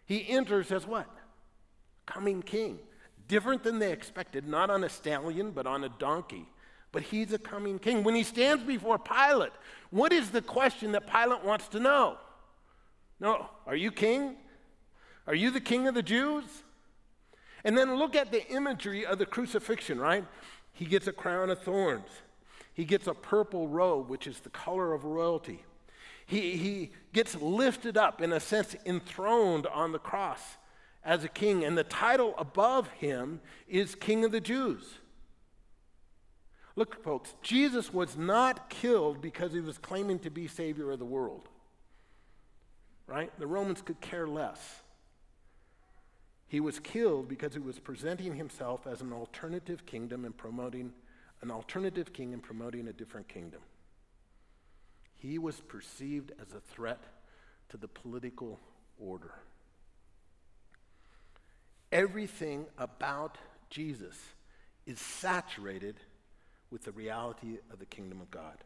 he 0.06 0.28
enters 0.28 0.72
as 0.72 0.86
what? 0.86 1.08
Coming 2.06 2.42
king. 2.42 2.78
Different 3.28 3.62
than 3.62 3.78
they 3.78 3.92
expected, 3.92 4.46
not 4.46 4.70
on 4.70 4.84
a 4.84 4.88
stallion, 4.88 5.50
but 5.50 5.66
on 5.66 5.84
a 5.84 5.88
donkey. 5.88 6.46
But 6.92 7.02
he's 7.02 7.32
a 7.32 7.38
coming 7.38 7.78
king. 7.78 8.04
When 8.04 8.14
he 8.14 8.22
stands 8.22 8.62
before 8.62 8.98
Pilate, 8.98 9.52
what 9.90 10.12
is 10.12 10.30
the 10.30 10.42
question 10.42 10.92
that 10.92 11.10
Pilate 11.10 11.44
wants 11.44 11.68
to 11.68 11.80
know? 11.80 12.18
No, 13.18 13.48
are 13.66 13.76
you 13.76 13.90
king? 13.90 14.36
Are 15.26 15.34
you 15.34 15.50
the 15.50 15.60
king 15.60 15.88
of 15.88 15.94
the 15.94 16.02
Jews? 16.02 16.44
And 17.64 17.76
then 17.76 17.96
look 17.96 18.14
at 18.14 18.30
the 18.30 18.46
imagery 18.48 19.04
of 19.04 19.18
the 19.18 19.26
crucifixion, 19.26 19.98
right? 19.98 20.24
He 20.72 20.84
gets 20.84 21.06
a 21.06 21.12
crown 21.12 21.50
of 21.50 21.60
thorns. 21.62 22.08
He 22.74 22.84
gets 22.84 23.06
a 23.06 23.14
purple 23.14 23.68
robe, 23.68 24.08
which 24.08 24.26
is 24.26 24.40
the 24.40 24.50
color 24.50 24.92
of 24.92 25.04
royalty. 25.04 25.64
He, 26.26 26.56
he 26.56 26.92
gets 27.12 27.34
lifted 27.36 27.96
up, 27.96 28.20
in 28.20 28.32
a 28.32 28.40
sense, 28.40 28.76
enthroned 28.84 29.66
on 29.66 29.92
the 29.92 29.98
cross 29.98 30.40
as 31.04 31.24
a 31.24 31.28
king. 31.28 31.64
And 31.64 31.78
the 31.78 31.84
title 31.84 32.34
above 32.36 32.88
him 32.88 33.40
is 33.66 33.94
King 33.94 34.24
of 34.24 34.32
the 34.32 34.40
Jews. 34.40 34.98
Look, 36.74 37.02
folks, 37.02 37.34
Jesus 37.40 37.92
was 37.92 38.16
not 38.16 38.68
killed 38.68 39.22
because 39.22 39.52
he 39.54 39.60
was 39.60 39.78
claiming 39.78 40.18
to 40.20 40.30
be 40.30 40.46
Savior 40.46 40.90
of 40.90 40.98
the 40.98 41.06
world 41.06 41.48
right? 43.06 43.30
The 43.38 43.46
Romans 43.46 43.82
could 43.82 44.00
care 44.00 44.26
less. 44.26 44.82
He 46.48 46.60
was 46.60 46.78
killed 46.78 47.28
because 47.28 47.54
he 47.54 47.60
was 47.60 47.78
presenting 47.78 48.36
himself 48.36 48.86
as 48.86 49.00
an 49.00 49.12
alternative 49.12 49.84
kingdom 49.84 50.24
and 50.24 50.36
promoting 50.36 50.92
an 51.42 51.50
alternative 51.50 52.12
king 52.12 52.32
and 52.32 52.42
promoting 52.42 52.88
a 52.88 52.92
different 52.92 53.28
kingdom. 53.28 53.60
He 55.14 55.38
was 55.38 55.60
perceived 55.60 56.32
as 56.40 56.54
a 56.54 56.60
threat 56.60 57.02
to 57.70 57.76
the 57.76 57.88
political 57.88 58.60
order. 58.98 59.34
Everything 61.90 62.66
about 62.78 63.38
Jesus 63.70 64.16
is 64.86 65.00
saturated 65.00 65.96
with 66.70 66.84
the 66.84 66.92
reality 66.92 67.58
of 67.72 67.78
the 67.78 67.86
kingdom 67.86 68.20
of 68.20 68.30
God. 68.30 68.58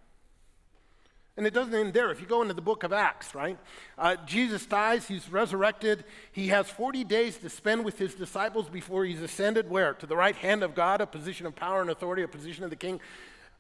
And 1.41 1.47
it 1.47 1.55
doesn't 1.55 1.75
end 1.75 1.95
there. 1.95 2.11
If 2.11 2.21
you 2.21 2.27
go 2.27 2.43
into 2.43 2.53
the 2.53 2.61
book 2.61 2.83
of 2.83 2.93
Acts, 2.93 3.35
right? 3.35 3.59
Uh, 3.97 4.17
Jesus 4.27 4.67
dies, 4.67 5.09
he's 5.09 5.33
resurrected. 5.33 6.05
He 6.33 6.49
has 6.49 6.69
40 6.69 7.03
days 7.05 7.39
to 7.39 7.49
spend 7.49 7.83
with 7.83 7.99
his 7.99 8.15
disciples 8.15 8.69
before 8.69 9.07
he's 9.07 9.23
ascended 9.23 9.71
where? 9.71 9.95
To 9.95 10.05
the 10.05 10.19
right 10.19 10.37
hand 10.37 10.63
of 10.63 10.75
God, 10.75 11.01
a 11.01 11.07
position 11.07 11.47
of 11.47 11.57
power 11.57 11.81
and 11.81 11.89
authority, 11.89 12.23
a 12.25 12.29
position 12.29 12.63
of 12.63 12.69
the 12.69 12.77
king. 12.77 13.01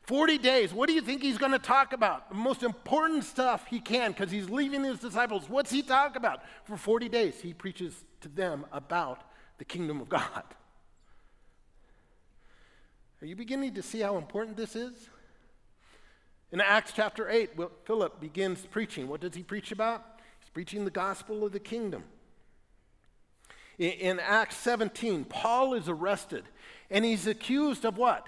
40 0.02 0.36
days. 0.36 0.74
What 0.74 0.88
do 0.88 0.92
you 0.92 1.00
think 1.00 1.22
he's 1.22 1.38
going 1.38 1.52
to 1.52 1.58
talk 1.58 1.94
about? 1.94 2.28
The 2.28 2.34
most 2.34 2.62
important 2.62 3.24
stuff 3.24 3.66
he 3.66 3.80
can 3.80 4.10
because 4.10 4.30
he's 4.30 4.50
leaving 4.50 4.84
his 4.84 4.98
disciples. 4.98 5.48
What's 5.48 5.70
he 5.70 5.80
talk 5.80 6.16
about? 6.16 6.42
For 6.64 6.76
40 6.76 7.08
days, 7.08 7.40
he 7.40 7.54
preaches 7.54 8.04
to 8.20 8.28
them 8.28 8.66
about 8.72 9.22
the 9.56 9.64
kingdom 9.64 10.02
of 10.02 10.10
God. 10.10 10.44
Are 13.22 13.26
you 13.26 13.36
beginning 13.36 13.72
to 13.72 13.82
see 13.82 14.00
how 14.00 14.18
important 14.18 14.58
this 14.58 14.76
is? 14.76 15.08
In 16.52 16.60
Acts 16.60 16.92
chapter 16.94 17.28
8, 17.28 17.50
Philip 17.84 18.20
begins 18.20 18.66
preaching. 18.66 19.08
What 19.08 19.20
does 19.20 19.34
he 19.34 19.42
preach 19.42 19.70
about? 19.70 20.04
He's 20.40 20.50
preaching 20.50 20.84
the 20.84 20.90
gospel 20.90 21.44
of 21.44 21.52
the 21.52 21.60
kingdom. 21.60 22.04
In 23.78 24.18
Acts 24.20 24.56
17, 24.56 25.24
Paul 25.24 25.74
is 25.74 25.88
arrested 25.88 26.44
and 26.90 27.04
he's 27.04 27.26
accused 27.26 27.84
of 27.84 27.96
what? 27.96 28.26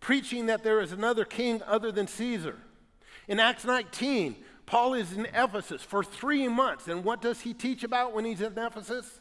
Preaching 0.00 0.46
that 0.46 0.64
there 0.64 0.80
is 0.80 0.90
another 0.90 1.24
king 1.24 1.62
other 1.62 1.92
than 1.92 2.06
Caesar. 2.06 2.58
In 3.28 3.38
Acts 3.38 3.64
19, 3.64 4.36
Paul 4.66 4.94
is 4.94 5.12
in 5.12 5.26
Ephesus 5.26 5.82
for 5.82 6.02
three 6.02 6.48
months. 6.48 6.88
And 6.88 7.04
what 7.04 7.20
does 7.20 7.42
he 7.42 7.54
teach 7.54 7.84
about 7.84 8.14
when 8.14 8.24
he's 8.24 8.40
in 8.40 8.58
Ephesus? 8.58 9.20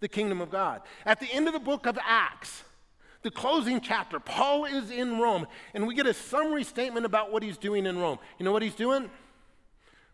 The 0.00 0.08
kingdom 0.08 0.40
of 0.40 0.50
God. 0.50 0.82
At 1.04 1.20
the 1.20 1.30
end 1.32 1.48
of 1.48 1.52
the 1.52 1.60
book 1.60 1.86
of 1.86 1.98
Acts, 2.02 2.62
the 3.22 3.30
closing 3.30 3.80
chapter. 3.80 4.20
Paul 4.20 4.64
is 4.64 4.90
in 4.90 5.18
Rome, 5.18 5.46
and 5.74 5.86
we 5.86 5.94
get 5.94 6.06
a 6.06 6.14
summary 6.14 6.64
statement 6.64 7.06
about 7.06 7.32
what 7.32 7.42
he's 7.42 7.58
doing 7.58 7.86
in 7.86 7.98
Rome. 7.98 8.18
You 8.38 8.44
know 8.44 8.52
what 8.52 8.62
he's 8.62 8.74
doing? 8.74 9.10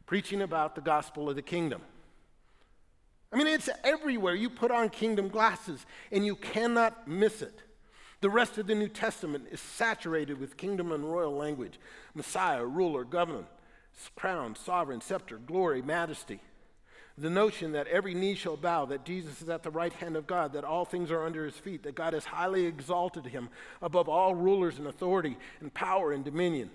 Preaching 0.06 0.42
about 0.42 0.74
the 0.74 0.80
gospel 0.80 1.28
of 1.28 1.36
the 1.36 1.42
kingdom. 1.42 1.82
I 3.32 3.36
mean, 3.36 3.46
it's 3.46 3.68
everywhere. 3.82 4.34
You 4.34 4.48
put 4.48 4.70
on 4.70 4.90
kingdom 4.90 5.28
glasses, 5.28 5.84
and 6.12 6.24
you 6.24 6.36
cannot 6.36 7.08
miss 7.08 7.42
it. 7.42 7.62
The 8.20 8.30
rest 8.30 8.56
of 8.56 8.66
the 8.66 8.74
New 8.74 8.88
Testament 8.88 9.48
is 9.50 9.60
saturated 9.60 10.40
with 10.40 10.56
kingdom 10.56 10.92
and 10.92 11.04
royal 11.04 11.36
language 11.36 11.78
Messiah, 12.14 12.64
ruler, 12.64 13.04
governor, 13.04 13.44
crown, 14.16 14.56
sovereign, 14.56 15.00
scepter, 15.00 15.36
glory, 15.36 15.82
majesty. 15.82 16.40
The 17.16 17.30
notion 17.30 17.72
that 17.72 17.86
every 17.86 18.12
knee 18.12 18.34
shall 18.34 18.56
bow, 18.56 18.86
that 18.86 19.04
Jesus 19.04 19.40
is 19.40 19.48
at 19.48 19.62
the 19.62 19.70
right 19.70 19.92
hand 19.92 20.16
of 20.16 20.26
God, 20.26 20.52
that 20.54 20.64
all 20.64 20.84
things 20.84 21.12
are 21.12 21.24
under 21.24 21.44
his 21.44 21.54
feet, 21.54 21.84
that 21.84 21.94
God 21.94 22.12
has 22.12 22.24
highly 22.24 22.66
exalted 22.66 23.26
him 23.26 23.50
above 23.80 24.08
all 24.08 24.34
rulers 24.34 24.78
and 24.78 24.88
authority 24.88 25.36
and 25.60 25.72
power 25.72 26.12
and 26.12 26.24
dominion. 26.24 26.70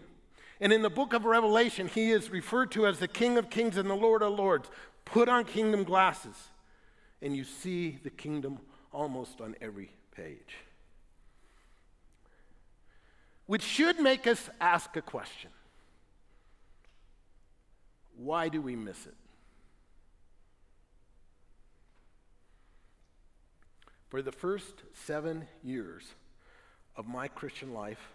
And 0.62 0.72
in 0.72 0.82
the 0.82 0.90
book 0.90 1.14
of 1.14 1.26
Revelation, 1.26 1.88
he 1.88 2.12
is 2.12 2.30
referred 2.30 2.72
to 2.72 2.88
as 2.88 3.00
the 3.00 3.08
King 3.08 3.38
of 3.38 3.50
Kings 3.50 3.76
and 3.76 3.90
the 3.90 3.96
Lord 3.96 4.22
of 4.22 4.34
Lords. 4.34 4.70
Put 5.04 5.28
on 5.28 5.44
kingdom 5.44 5.84
glasses, 5.84 6.36
and 7.22 7.36
you 7.36 7.44
see 7.44 7.98
the 8.04 8.10
kingdom 8.10 8.60
almost 8.94 9.42
on 9.42 9.56
every 9.62 9.92
page. 10.16 10.56
Which 13.46 13.64
should 13.64 14.00
make 14.00 14.28
us 14.28 14.50
ask 14.62 14.96
a 14.96 15.02
question 15.02 15.50
Why 18.16 18.48
do 18.48 18.62
we 18.62 18.76
miss 18.76 19.06
it? 19.06 19.16
For 24.10 24.24
the 24.24 24.32
first 24.32 24.74
seven 25.06 25.48
years 25.64 26.04
of 26.96 27.08
my 27.08 27.28
Christian 27.28 27.74
life, 27.74 28.10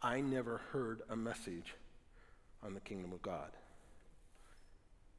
I 0.00 0.20
never 0.20 0.60
heard 0.72 1.02
a 1.10 1.16
message 1.16 1.74
on 2.62 2.74
the 2.74 2.80
kingdom 2.80 3.12
of 3.12 3.22
God. 3.22 3.50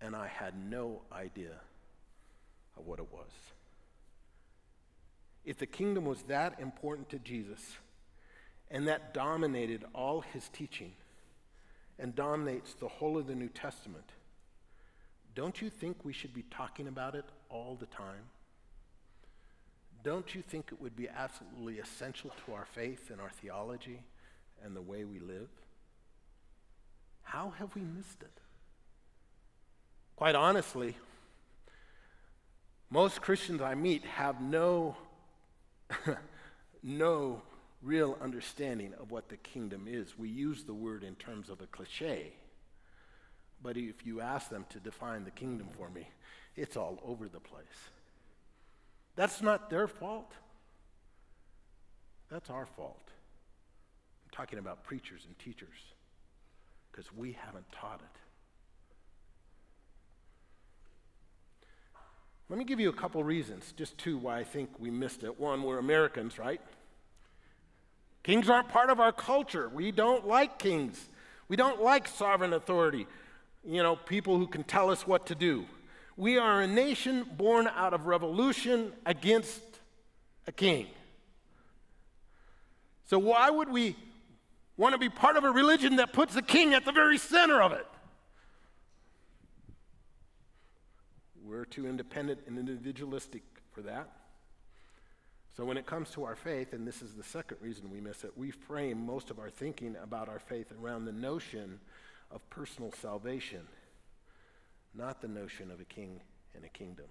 And 0.02 0.16
I 0.16 0.28
had 0.28 0.54
no 0.70 1.02
idea 1.12 1.60
of 2.78 2.88
what 2.88 3.00
it 3.00 3.12
was. 3.12 3.30
If 5.44 5.58
the 5.58 5.66
kingdom 5.66 6.06
was 6.06 6.22
that 6.24 6.60
important 6.62 7.10
to 7.10 7.20
Jesus 7.20 7.78
and 8.72 8.88
that 8.88 9.14
dominated 9.14 9.84
all 9.94 10.22
his 10.22 10.48
teaching 10.50 10.94
and 12.00 12.16
dominates 12.16 12.74
the 12.76 12.88
whole 12.88 13.18
of 13.18 13.28
the 13.28 13.36
New 13.36 13.50
Testament, 13.50 14.10
don't 15.36 15.62
you 15.62 15.70
think 15.70 16.06
we 16.06 16.14
should 16.14 16.34
be 16.34 16.46
talking 16.50 16.88
about 16.88 17.14
it 17.16 17.26
all 17.50 17.76
the 17.78 17.88
time? 17.88 18.30
Don't 20.04 20.36
you 20.36 20.42
think 20.42 20.70
it 20.72 20.82
would 20.82 20.96
be 20.96 21.08
absolutely 21.08 21.80
essential 21.80 22.32
to 22.46 22.54
our 22.54 22.66
faith 22.66 23.10
and 23.10 23.22
our 23.22 23.30
theology 23.30 24.02
and 24.64 24.76
the 24.76 24.82
way 24.82 25.06
we 25.06 25.20
live? 25.20 25.50
How 27.24 27.54
have 27.58 27.74
we 27.76 27.82
missed 27.82 28.22
it? 28.22 28.32
Quite 30.16 30.36
honestly, 30.36 30.96
Most 32.90 33.22
Christians 33.22 33.62
I 33.62 33.74
meet 33.74 34.04
have 34.06 34.40
no, 34.40 34.96
no 36.84 37.42
real 37.82 38.18
understanding 38.22 38.94
of 39.00 39.10
what 39.10 39.30
the 39.30 39.38
kingdom 39.38 39.88
is. 39.88 40.18
We 40.18 40.30
use 40.30 40.64
the 40.64 40.74
word 40.74 41.04
in 41.04 41.16
terms 41.16 41.50
of 41.50 41.62
a 41.62 41.66
cliche. 41.66 42.34
But 43.64 43.78
if 43.78 44.06
you 44.06 44.22
ask 44.22 44.50
them 44.50 44.66
to 44.70 44.80
define 44.80 45.24
the 45.24 45.32
kingdom 45.32 45.70
for 45.76 45.90
me, 45.90 46.08
it's 46.56 46.78
all 46.78 47.02
over 47.04 47.28
the 47.28 47.40
place. 47.40 47.90
That's 49.16 49.42
not 49.42 49.70
their 49.70 49.88
fault. 49.88 50.32
That's 52.30 52.50
our 52.50 52.66
fault. 52.66 53.10
I'm 54.26 54.32
talking 54.32 54.60
about 54.60 54.84
preachers 54.84 55.22
and 55.28 55.38
teachers 55.38 55.78
because 56.92 57.14
we 57.14 57.34
haven't 57.34 57.72
taught 57.72 58.02
it. 58.02 58.20
Let 62.50 62.60
me 62.60 62.66
give 62.66 62.80
you 62.80 62.90
a 62.90 62.94
couple 62.94 63.24
reasons, 63.24 63.74
just 63.78 63.98
two, 63.98 64.18
why 64.18 64.40
I 64.40 64.44
think 64.44 64.70
we 64.80 64.92
missed 64.92 65.24
it. 65.24 65.40
One, 65.40 65.64
we're 65.64 65.80
Americans, 65.80 66.38
right? 66.38 66.62
Kings 68.24 68.50
aren't 68.50 68.70
part 68.70 68.90
of 68.90 69.00
our 69.00 69.12
culture. 69.12 69.70
We 69.70 69.92
don't 69.92 70.28
like 70.28 70.60
kings. 70.60 71.10
We 71.48 71.56
don't 71.56 71.82
like 71.82 72.08
sovereign 72.08 72.54
authority, 72.54 73.08
you 73.66 73.84
know, 73.84 73.96
people 73.96 74.38
who 74.38 74.48
can 74.48 74.64
tell 74.64 74.90
us 74.90 75.06
what 75.06 75.28
to 75.28 75.36
do. 75.36 75.66
We 76.16 76.38
are 76.38 76.62
a 76.62 76.68
nation 76.68 77.26
born 77.38 77.68
out 77.68 77.94
of 77.94 78.06
revolution 78.06 78.94
against 79.06 79.62
a 80.48 80.52
king. 80.52 80.88
So, 83.06 83.20
why 83.20 83.50
would 83.50 83.70
we 83.70 83.96
want 84.78 84.94
to 84.94 85.00
be 85.00 85.10
part 85.10 85.38
of 85.38 85.44
a 85.44 85.52
religion 85.52 85.98
that 85.98 86.14
puts 86.14 86.34
the 86.34 86.42
king 86.42 86.74
at 86.74 86.86
the 86.86 86.92
very 86.92 87.18
center 87.18 87.62
of 87.62 87.72
it? 87.74 87.86
We're 91.44 91.66
too 91.66 91.88
independent 91.88 92.42
and 92.48 92.58
individualistic 92.58 93.44
for 93.72 93.82
that. 93.82 94.10
So, 95.56 95.66
when 95.66 95.78
it 95.78 95.86
comes 95.86 96.10
to 96.12 96.24
our 96.24 96.36
faith, 96.36 96.74
and 96.74 96.88
this 96.88 97.02
is 97.02 97.14
the 97.14 97.24
second 97.24 97.58
reason 97.62 97.92
we 97.92 98.02
miss 98.02 98.24
it, 98.24 98.32
we 98.36 98.52
frame 98.52 99.06
most 99.06 99.30
of 99.30 99.40
our 99.40 99.50
thinking 99.50 99.96
about 100.02 100.30
our 100.30 100.40
faith 100.40 100.72
around 100.82 101.06
the 101.06 101.12
notion 101.12 101.80
of 102.32 102.48
personal 102.50 102.92
salvation, 102.92 103.62
not 104.96 105.22
the 105.22 105.28
notion 105.28 105.72
of 105.72 105.80
a 105.80 105.86
king 105.86 106.22
and 106.56 106.64
a 106.64 106.70
kingdom. 106.70 107.06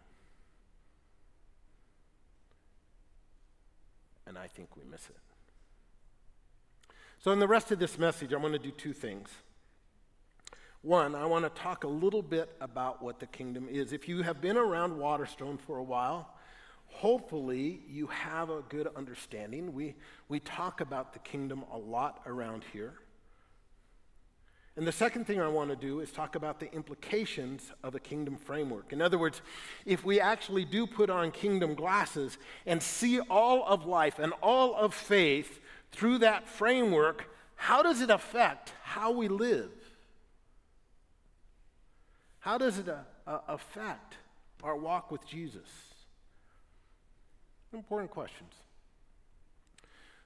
And 4.27 4.39
I 4.39 4.47
think 4.47 4.77
we 4.77 4.85
miss 4.85 5.09
it. 5.09 5.17
So, 7.19 7.31
in 7.31 7.39
the 7.39 7.49
rest 7.49 7.71
of 7.71 7.79
this 7.79 7.99
message, 7.99 8.33
I 8.33 8.37
want 8.37 8.55
to 8.55 8.59
do 8.59 8.71
two 8.71 8.93
things. 8.93 9.29
One, 10.83 11.15
I 11.15 11.27
want 11.27 11.45
to 11.45 11.63
talk 11.63 11.85
a 11.85 11.89
little 11.89 12.23
bit 12.23 12.51
about 12.61 13.03
what 13.03 13.21
the 13.21 13.27
kingdom 13.27 13.69
is. 13.71 13.93
If 13.93 14.09
you 14.09 14.23
have 14.23 14.41
been 14.41 14.57
around 14.57 14.99
Waterstone 14.99 15.57
for 15.57 15.79
a 15.79 15.83
while, 15.83 16.35
hopefully 16.87 17.83
you 17.89 18.09
have 18.09 18.51
a 18.51 18.63
good 18.63 18.89
understanding. 18.97 19.73
We, 19.73 19.95
we 20.29 20.41
talk 20.41 20.81
about 20.81 21.13
the 21.13 21.21
kingdom 21.21 21.65
a 21.73 21.79
lot 21.79 22.23
around 22.27 22.65
here. 22.73 22.95
And 24.77 24.87
the 24.87 24.93
second 24.93 25.27
thing 25.27 25.39
I 25.39 25.49
want 25.49 25.69
to 25.69 25.77
do 25.77 26.01
is 26.01 26.11
talk 26.11 26.35
about 26.35 26.59
the 26.59 26.73
implications 26.73 27.73
of 27.85 27.95
a 27.95 28.01
kingdom 28.01 28.37
framework. 28.37 28.93
In 28.93 29.03
other 29.03 29.19
words, 29.19 29.43
if 29.85 30.03
we 30.03 30.19
actually 30.19 30.65
do 30.65 30.87
put 30.87 31.11
on 31.11 31.31
kingdom 31.31 31.75
glasses 31.75 32.39
and 32.65 32.83
see 32.83 33.21
all 33.21 33.67
of 33.67 33.85
life 33.85 34.19
and 34.19 34.33
all 34.43 34.75
of 34.75 34.95
faith 34.95 35.61
through 35.91 36.19
that 36.19 36.49
framework, 36.49 37.29
how 37.57 37.83
does 37.83 38.01
it 38.01 38.09
affect 38.09 38.73
how 38.83 39.11
we 39.11 39.29
live? 39.29 39.71
How 42.41 42.57
does 42.57 42.79
it 42.79 42.89
uh, 42.89 42.97
uh, 43.27 43.41
affect 43.49 44.17
our 44.65 44.75
walk 44.75 45.11
with 45.11 45.25
Jesus? 45.27 45.69
Important 47.75 48.11
questions. 48.11 48.55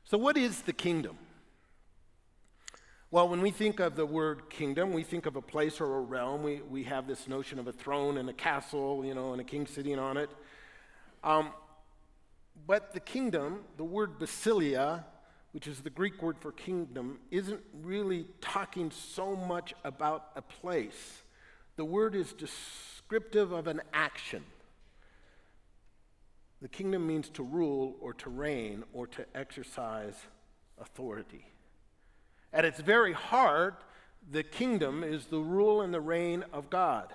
So, 0.04 0.16
what 0.16 0.36
is 0.36 0.62
the 0.62 0.72
kingdom? 0.72 1.18
Well, 3.12 3.28
when 3.28 3.40
we 3.40 3.52
think 3.52 3.78
of 3.78 3.94
the 3.94 4.04
word 4.04 4.50
kingdom, 4.50 4.92
we 4.92 5.04
think 5.04 5.26
of 5.26 5.36
a 5.36 5.40
place 5.40 5.80
or 5.80 5.96
a 5.96 6.00
realm. 6.00 6.42
We, 6.42 6.60
we 6.62 6.82
have 6.84 7.06
this 7.06 7.28
notion 7.28 7.60
of 7.60 7.68
a 7.68 7.72
throne 7.72 8.18
and 8.18 8.28
a 8.28 8.32
castle, 8.32 9.04
you 9.04 9.14
know, 9.14 9.30
and 9.30 9.40
a 9.40 9.44
king 9.44 9.68
sitting 9.68 9.96
on 9.96 10.16
it. 10.16 10.28
Um, 11.22 11.50
but 12.66 12.92
the 12.94 13.00
kingdom, 13.00 13.60
the 13.76 13.84
word 13.84 14.18
basileia, 14.18 15.04
which 15.52 15.68
is 15.68 15.82
the 15.82 15.90
Greek 15.90 16.20
word 16.20 16.36
for 16.40 16.50
kingdom, 16.50 17.20
isn't 17.30 17.60
really 17.80 18.26
talking 18.40 18.90
so 18.90 19.36
much 19.36 19.72
about 19.84 20.30
a 20.34 20.42
place. 20.42 21.22
The 21.76 21.84
word 21.84 22.16
is 22.16 22.32
descriptive 22.32 23.52
of 23.52 23.68
an 23.68 23.82
action. 23.92 24.42
The 26.60 26.68
kingdom 26.68 27.06
means 27.06 27.28
to 27.30 27.44
rule 27.44 27.94
or 28.00 28.14
to 28.14 28.30
reign 28.30 28.82
or 28.92 29.06
to 29.06 29.24
exercise 29.32 30.16
authority. 30.76 31.46
At 32.52 32.64
its 32.64 32.80
very 32.80 33.12
heart, 33.12 33.82
the 34.30 34.42
kingdom 34.42 35.04
is 35.04 35.26
the 35.26 35.38
rule 35.38 35.82
and 35.82 35.92
the 35.92 36.00
reign 36.00 36.44
of 36.52 36.70
God. 36.70 37.12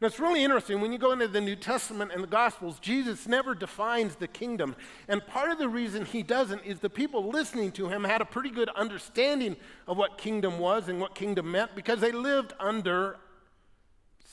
Now, 0.00 0.08
it's 0.08 0.20
really 0.20 0.44
interesting 0.44 0.82
when 0.82 0.92
you 0.92 0.98
go 0.98 1.12
into 1.12 1.26
the 1.26 1.40
New 1.40 1.56
Testament 1.56 2.10
and 2.12 2.22
the 2.22 2.28
Gospels, 2.28 2.78
Jesus 2.80 3.26
never 3.26 3.54
defines 3.54 4.16
the 4.16 4.28
kingdom. 4.28 4.76
And 5.08 5.26
part 5.26 5.50
of 5.50 5.58
the 5.58 5.70
reason 5.70 6.04
he 6.04 6.22
doesn't 6.22 6.64
is 6.66 6.80
the 6.80 6.90
people 6.90 7.30
listening 7.30 7.72
to 7.72 7.88
him 7.88 8.04
had 8.04 8.20
a 8.20 8.26
pretty 8.26 8.50
good 8.50 8.68
understanding 8.70 9.56
of 9.88 9.96
what 9.96 10.18
kingdom 10.18 10.58
was 10.58 10.88
and 10.88 11.00
what 11.00 11.14
kingdom 11.14 11.50
meant 11.50 11.74
because 11.74 12.00
they 12.00 12.12
lived 12.12 12.52
under 12.60 13.16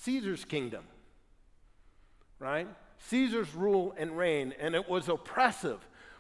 Caesar's 0.02 0.44
kingdom, 0.44 0.84
right? 2.40 2.68
Caesar's 3.08 3.56
rule 3.56 3.94
and 3.98 4.18
reign, 4.18 4.54
and 4.60 4.76
it 4.76 4.90
was 4.90 5.08
oppressive. 5.08 5.80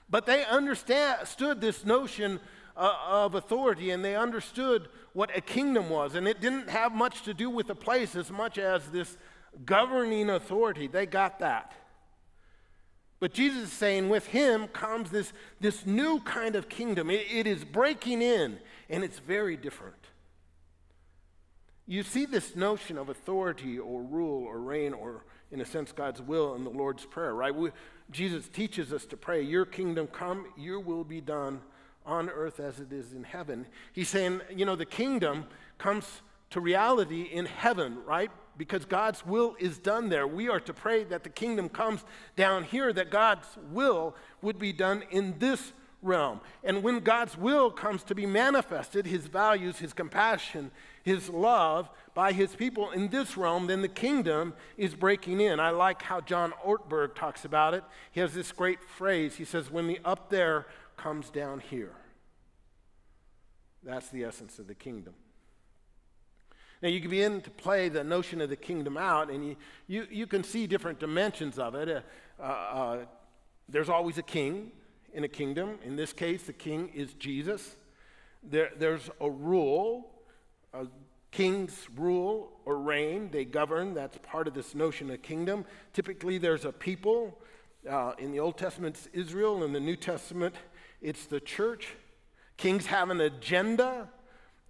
But 0.10 0.26
they 0.26 0.46
understood 0.46 1.60
this 1.60 1.84
notion 1.84 2.40
uh, 2.76 2.96
of 3.06 3.36
authority 3.36 3.92
and 3.92 4.04
they 4.04 4.16
understood 4.16 4.88
what 5.14 5.36
a 5.36 5.42
kingdom 5.42 5.90
was. 5.90 6.16
And 6.16 6.28
it 6.28 6.42
didn't 6.42 6.70
have 6.70 6.94
much 6.94 7.24
to 7.24 7.34
do 7.34 7.50
with 7.50 7.68
the 7.68 7.76
place 7.76 8.16
as 8.16 8.32
much 8.32 8.58
as 8.58 8.88
this 8.88 9.18
governing 9.66 10.30
authority. 10.30 10.88
They 10.88 11.06
got 11.06 11.40
that. 11.40 11.74
But 13.20 13.34
Jesus 13.34 13.64
is 13.64 13.72
saying 13.72 14.10
with 14.10 14.28
him 14.28 14.68
comes 14.68 15.10
this, 15.10 15.32
this 15.62 15.86
new 15.86 16.20
kind 16.22 16.56
of 16.56 16.68
kingdom. 16.68 17.10
It, 17.10 17.26
it 17.32 17.48
is 17.48 17.64
breaking 17.64 18.22
in, 18.22 18.60
and 18.90 19.04
it's 19.04 19.20
very 19.20 19.56
different. 19.56 19.96
You 21.88 22.04
see 22.04 22.26
this 22.26 22.56
notion 22.56 22.98
of 22.98 23.10
authority 23.10 23.80
or 23.80 24.02
rule 24.02 24.44
or 24.44 24.60
reign 24.60 24.94
or, 24.94 25.24
in 25.52 25.62
a 25.62 25.66
sense, 25.66 25.92
God's 25.92 26.22
will 26.22 26.56
in 26.56 26.64
the 26.64 26.70
Lord's 26.70 27.06
Prayer, 27.06 27.34
right? 27.34 27.54
We, 27.54 27.72
Jesus 28.12 28.50
teaches 28.50 28.92
us 28.92 29.06
to 29.06 29.16
pray, 29.16 29.42
Your 29.42 29.66
kingdom 29.66 30.08
come, 30.08 30.46
your 30.58 30.80
will 30.80 31.04
be 31.04 31.22
done 31.22 31.62
on 32.06 32.30
earth 32.30 32.60
as 32.60 32.80
it 32.80 32.92
is 32.92 33.14
in 33.14 33.24
heaven. 33.24 33.66
He's 33.92 34.10
saying, 34.10 34.42
you 34.54 34.66
know, 34.66 34.76
the 34.76 34.86
kingdom 34.86 35.46
comes 35.78 36.22
to 36.52 36.60
reality 36.60 37.24
in 37.24 37.46
heaven, 37.46 37.98
right? 38.06 38.32
Because 38.58 38.86
God's 38.86 39.26
will 39.26 39.56
is 39.60 39.80
done 39.80 40.10
there. 40.10 40.28
We 40.28 40.50
are 40.50 40.60
to 40.62 40.74
pray 40.74 41.04
that 41.06 41.24
the 41.24 41.30
kingdom 41.30 41.70
comes 41.70 42.04
down 42.36 42.64
here, 42.64 42.94
that 42.94 43.10
God's 43.10 43.48
will 43.72 44.16
would 44.42 44.60
be 44.60 44.72
done 44.72 45.04
in 45.10 45.40
this 45.40 45.74
realm. 46.04 46.42
And 46.64 46.84
when 46.84 47.00
God's 47.00 47.38
will 47.38 47.72
comes 47.72 48.04
to 48.04 48.16
be 48.16 48.26
manifested, 48.26 49.08
his 49.08 49.26
values, 49.26 49.80
his 49.80 49.94
compassion, 49.94 50.70
his 51.02 51.30
love 51.30 51.90
by 52.14 52.32
his 52.34 52.56
people 52.56 52.92
in 52.92 53.08
this 53.08 53.36
realm, 53.36 53.68
then 53.68 53.82
the 53.82 53.88
kingdom 53.88 54.54
is 54.78 54.94
breaking 54.94 55.42
in. 55.42 55.60
I 55.60 55.72
like 55.72 56.04
how 56.04 56.22
John 56.22 56.54
Ortberg 56.66 57.16
talks 57.16 57.46
about 57.46 57.74
it. 57.74 57.84
He 58.12 58.20
has 58.20 58.34
this 58.34 58.52
great 58.52 58.84
phrase. 58.84 59.36
He 59.36 59.46
says, 59.46 59.72
When 59.72 59.88
the 59.88 60.00
up 60.06 60.30
there 60.30 60.68
comes 60.98 61.30
down 61.30 61.60
here, 61.60 61.96
that's 63.84 64.10
the 64.10 64.24
essence 64.24 64.60
of 64.60 64.68
the 64.68 64.76
kingdom. 64.76 65.14
Now, 66.82 66.90
you 66.90 67.00
can 67.00 67.10
begin 67.10 67.42
to 67.42 67.50
play 67.50 67.88
the 67.88 68.04
notion 68.04 68.42
of 68.42 68.50
the 68.50 68.58
kingdom 68.58 68.98
out, 68.98 69.30
and 69.30 69.48
you, 69.48 69.56
you, 69.88 70.08
you 70.12 70.28
can 70.28 70.44
see 70.44 70.68
different 70.68 71.00
dimensions 71.00 71.58
of 71.58 71.76
it. 71.76 72.04
Uh, 72.40 72.44
uh, 72.44 72.98
there's 73.70 73.88
always 73.90 74.18
a 74.18 74.24
king 74.24 74.72
in 75.14 75.24
a 75.24 75.30
kingdom. 75.30 75.80
In 75.86 75.96
this 75.96 76.12
case, 76.12 76.44
the 76.44 76.54
king 76.54 76.90
is 76.94 77.14
Jesus. 77.14 77.78
There, 78.44 78.72
there's 78.78 79.10
a 79.22 79.30
rule 79.30 80.10
uh, 80.74 80.86
kings 81.34 81.88
rule 81.96 82.52
or 82.66 82.78
reign, 82.78 83.30
they 83.32 83.46
govern. 83.46 83.94
That's 83.94 84.18
part 84.20 84.48
of 84.48 84.54
this 84.54 84.76
notion 84.76 85.10
of 85.12 85.22
kingdom. 85.22 85.66
Typically, 85.92 86.38
there's 86.38 86.66
a 86.66 86.72
people. 86.72 87.38
Uh, 87.90 88.14
in 88.18 88.32
the 88.32 88.40
Old 88.40 88.58
Testament, 88.58 88.96
it's 88.96 89.08
Israel. 89.14 89.64
In 89.64 89.74
the 89.74 89.80
New 89.80 89.96
Testament, 89.96 90.56
it's 91.04 91.26
the 91.26 91.40
church. 91.40 91.90
Kings 92.58 92.88
have 92.88 93.10
an 93.10 93.22
agenda, 93.22 94.10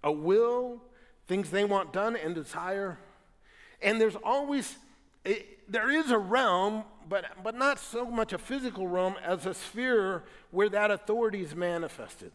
a 0.02 0.12
will, 0.12 0.82
things 1.26 1.50
they 1.50 1.64
want 1.64 1.92
done 1.92 2.16
and 2.16 2.34
desire. 2.34 2.98
And 3.80 4.00
there's 4.00 4.16
always, 4.16 4.76
a, 5.24 5.46
there 5.68 5.90
is 5.90 6.10
a 6.10 6.18
realm, 6.18 6.84
but, 7.08 7.24
but 7.42 7.54
not 7.54 7.78
so 7.78 8.04
much 8.04 8.32
a 8.32 8.38
physical 8.38 8.88
realm 8.88 9.14
as 9.24 9.46
a 9.46 9.54
sphere 9.54 10.24
where 10.50 10.68
that 10.68 10.90
authority 10.90 11.40
is 11.40 11.54
manifested. 11.54 12.32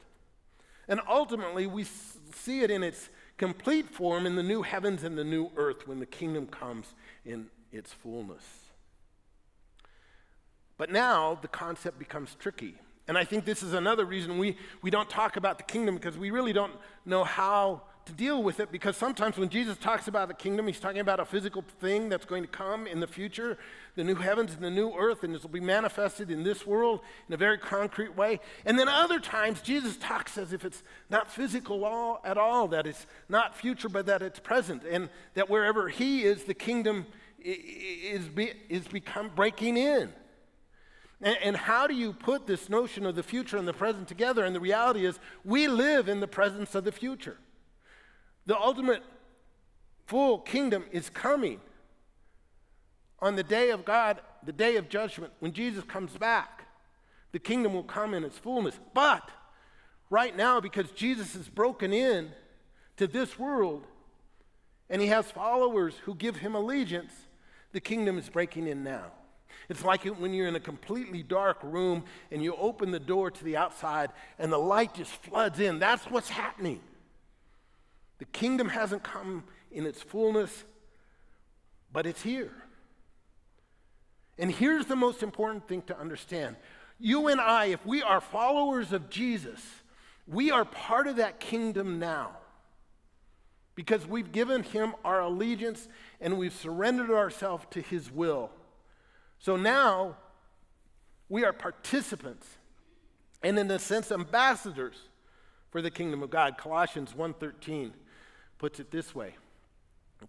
And 0.88 1.01
ultimately, 1.07 1.67
we 1.67 1.83
see 1.83 2.62
it 2.62 2.71
in 2.71 2.81
its 2.81 3.09
complete 3.38 3.89
form 3.89 4.25
in 4.25 4.35
the 4.35 4.43
new 4.43 4.63
heavens 4.63 5.03
and 5.03 5.17
the 5.17 5.23
new 5.23 5.51
earth 5.55 5.88
when 5.88 5.99
the 5.99 6.05
kingdom 6.05 6.47
comes 6.47 6.93
in 7.25 7.47
its 7.71 7.93
fullness. 7.93 8.43
But 10.77 10.89
now 10.89 11.38
the 11.41 11.47
concept 11.47 11.99
becomes 11.99 12.35
tricky. 12.39 12.75
And 13.10 13.17
I 13.17 13.24
think 13.24 13.43
this 13.43 13.63
is 13.63 13.74
another 13.74 14.06
reason 14.06 14.38
we, 14.38 14.56
we 14.84 14.91
don't 14.91 15.10
talk 15.10 15.36
about 15.36 15.58
the 15.58 15.63
kingdom 15.63 15.95
because 15.95 16.15
we 16.15 16.30
really 16.30 16.54
don't 16.54 16.74
know 17.08 17.24
how 17.24 17.82
to 18.06 18.13
deal 18.13 18.43
with 18.43 18.60
it. 18.60 18.72
Because 18.72 18.95
sometimes 18.95 19.36
when 19.36 19.50
Jesus 19.50 19.80
talks 19.80 20.08
about 20.08 20.28
the 20.28 20.36
kingdom, 20.36 20.67
he's 20.67 20.80
talking 20.80 21.00
about 21.00 21.19
a 21.19 21.26
physical 21.26 21.63
thing 21.80 22.08
that's 22.08 22.26
going 22.26 22.43
to 22.43 22.48
come 22.48 22.86
in 22.86 23.00
the 23.00 23.08
future 23.08 23.58
the 23.95 24.04
new 24.04 24.13
heavens 24.13 24.54
and 24.54 24.63
the 24.63 24.69
new 24.69 24.93
earth, 24.93 25.24
and 25.24 25.34
this 25.34 25.41
will 25.41 25.50
be 25.50 25.60
manifested 25.60 26.30
in 26.30 26.43
this 26.43 26.67
world 26.67 27.02
in 27.28 27.34
a 27.34 27.38
very 27.38 27.58
concrete 27.58 28.15
way. 28.15 28.39
And 28.63 28.78
then 28.78 28.88
other 28.88 29.19
times, 29.19 29.62
Jesus 29.62 29.98
talks 29.98 30.38
as 30.38 30.54
if 30.54 30.63
it's 30.63 30.84
not 31.10 31.32
physical 31.32 32.22
at 32.24 32.38
all, 32.38 32.67
that 32.67 32.86
it's 32.86 33.08
not 33.28 33.58
future, 33.58 33.89
but 33.89 34.06
that 34.06 34.22
it's 34.22 34.39
present, 34.39 34.84
and 34.84 35.10
that 35.34 35.50
wherever 35.50 35.89
he 35.89 36.22
is, 36.22 36.43
the 36.43 36.54
kingdom 36.54 37.08
is, 37.39 38.28
be, 38.28 38.54
is 38.69 38.88
become 38.88 39.32
breaking 39.36 39.78
in. 39.78 40.13
And, 41.21 41.38
and 41.43 41.58
how 41.58 41.88
do 41.88 41.93
you 41.93 42.13
put 42.13 42.47
this 42.47 42.69
notion 42.69 43.05
of 43.05 43.15
the 43.15 43.23
future 43.23 43.58
and 43.58 43.67
the 43.67 43.73
present 43.73 44.08
together? 44.08 44.45
And 44.45 44.55
the 44.55 44.60
reality 44.60 45.05
is, 45.05 45.19
we 45.43 45.67
live 45.67 46.08
in 46.08 46.19
the 46.19 46.27
presence 46.27 46.75
of 46.75 46.84
the 46.84 46.91
future. 46.91 47.38
The 48.45 48.58
ultimate 48.58 49.03
full 50.05 50.39
kingdom 50.39 50.86
is 50.91 51.10
coming 51.10 51.60
on 53.19 53.36
the 53.36 53.43
day 53.43 53.69
of 53.69 53.86
God, 53.86 54.21
the 54.43 54.53
day 54.53 54.77
of 54.77 54.89
judgment, 54.89 55.34
when 55.39 55.53
Jesus 55.53 55.84
comes 55.84 56.15
back. 56.17 56.65
The 57.32 57.39
kingdom 57.39 57.73
will 57.73 57.84
come 57.84 58.13
in 58.13 58.23
its 58.23 58.38
fullness. 58.38 58.79
But 58.93 59.29
right 60.10 60.36
now, 60.36 60.60
because 60.60 60.89
Jesus 60.91 61.36
is 61.36 61.47
broken 61.47 61.93
in 61.93 62.32
to 62.97 63.08
this 63.08 63.38
world 63.38 63.86
and 64.89 65.01
he 65.01 65.10
has 65.10 65.29
followers 65.29 65.93
who 66.05 66.15
give 66.15 66.38
him 66.38 66.55
allegiance, 66.55 67.13
the 67.71 67.79
kingdom 67.79 68.17
is 68.17 68.29
breaking 68.29 68.67
in 68.67 68.84
now. 68.84 69.12
It's 69.69 69.86
like 69.86 70.03
when 70.03 70.34
you're 70.34 70.47
in 70.47 70.55
a 70.55 70.60
completely 70.60 71.21
dark 71.21 71.60
room 71.62 72.03
and 72.32 72.43
you 72.43 72.55
open 72.55 72.89
the 72.89 72.99
door 72.99 73.29
to 73.29 73.43
the 73.43 73.55
outside 73.55 74.10
and 74.39 74.51
the 74.51 74.58
light 74.58 74.95
just 74.95 75.12
floods 75.12 75.60
in. 75.60 75.77
That's 75.77 76.05
what's 76.05 76.29
happening. 76.29 76.82
The 78.17 78.25
kingdom 78.25 78.69
hasn't 78.69 79.03
come 79.03 79.43
in 79.71 79.86
its 79.86 80.01
fullness, 80.01 80.63
but 81.93 82.08
it's 82.08 82.23
here. 82.23 82.51
And 84.39 84.51
here's 84.51 84.88
the 84.88 84.95
most 84.95 85.21
important 85.21 85.67
thing 85.67 85.84
to 85.84 85.97
understand 85.97 86.55
you 87.01 87.27
and 87.27 87.39
I, 87.39 87.67
if 87.67 87.86
we 87.86 88.03
are 88.03 88.19
followers 88.19 88.91
of 88.91 89.10
Jesus, 89.10 89.62
we 90.27 90.51
are 90.51 90.65
part 90.65 91.08
of 91.08 91.15
that 91.15 91.39
kingdom 91.39 91.97
now 91.97 92.32
because 93.73 94.05
we've 94.05 94.34
given 94.34 94.63
him 94.63 94.93
our 95.05 95.21
allegiance 95.21 95.88
and 96.19 96.38
we've 96.38 96.53
surrendered 96.53 97.12
ourselves 97.12 97.65
to 97.71 97.82
his 97.82 98.12
will. 98.12 98.51
So 99.39 99.56
now 99.56 100.17
we 101.30 101.45
are 101.45 101.54
participants 101.54 102.45
and 103.41 103.58
in 103.58 103.71
a 103.71 103.80
sense 103.80 104.12
ambassadors 104.12 104.97
for 105.71 105.82
the 105.82 105.89
kingdom 105.89 106.21
of 106.21 106.30
God. 106.30 106.58
Colossians 106.58 107.13
1:13 107.13 107.93
puts 108.58 108.80
it 108.80 108.91
this 108.91 109.15
way: 109.15 109.38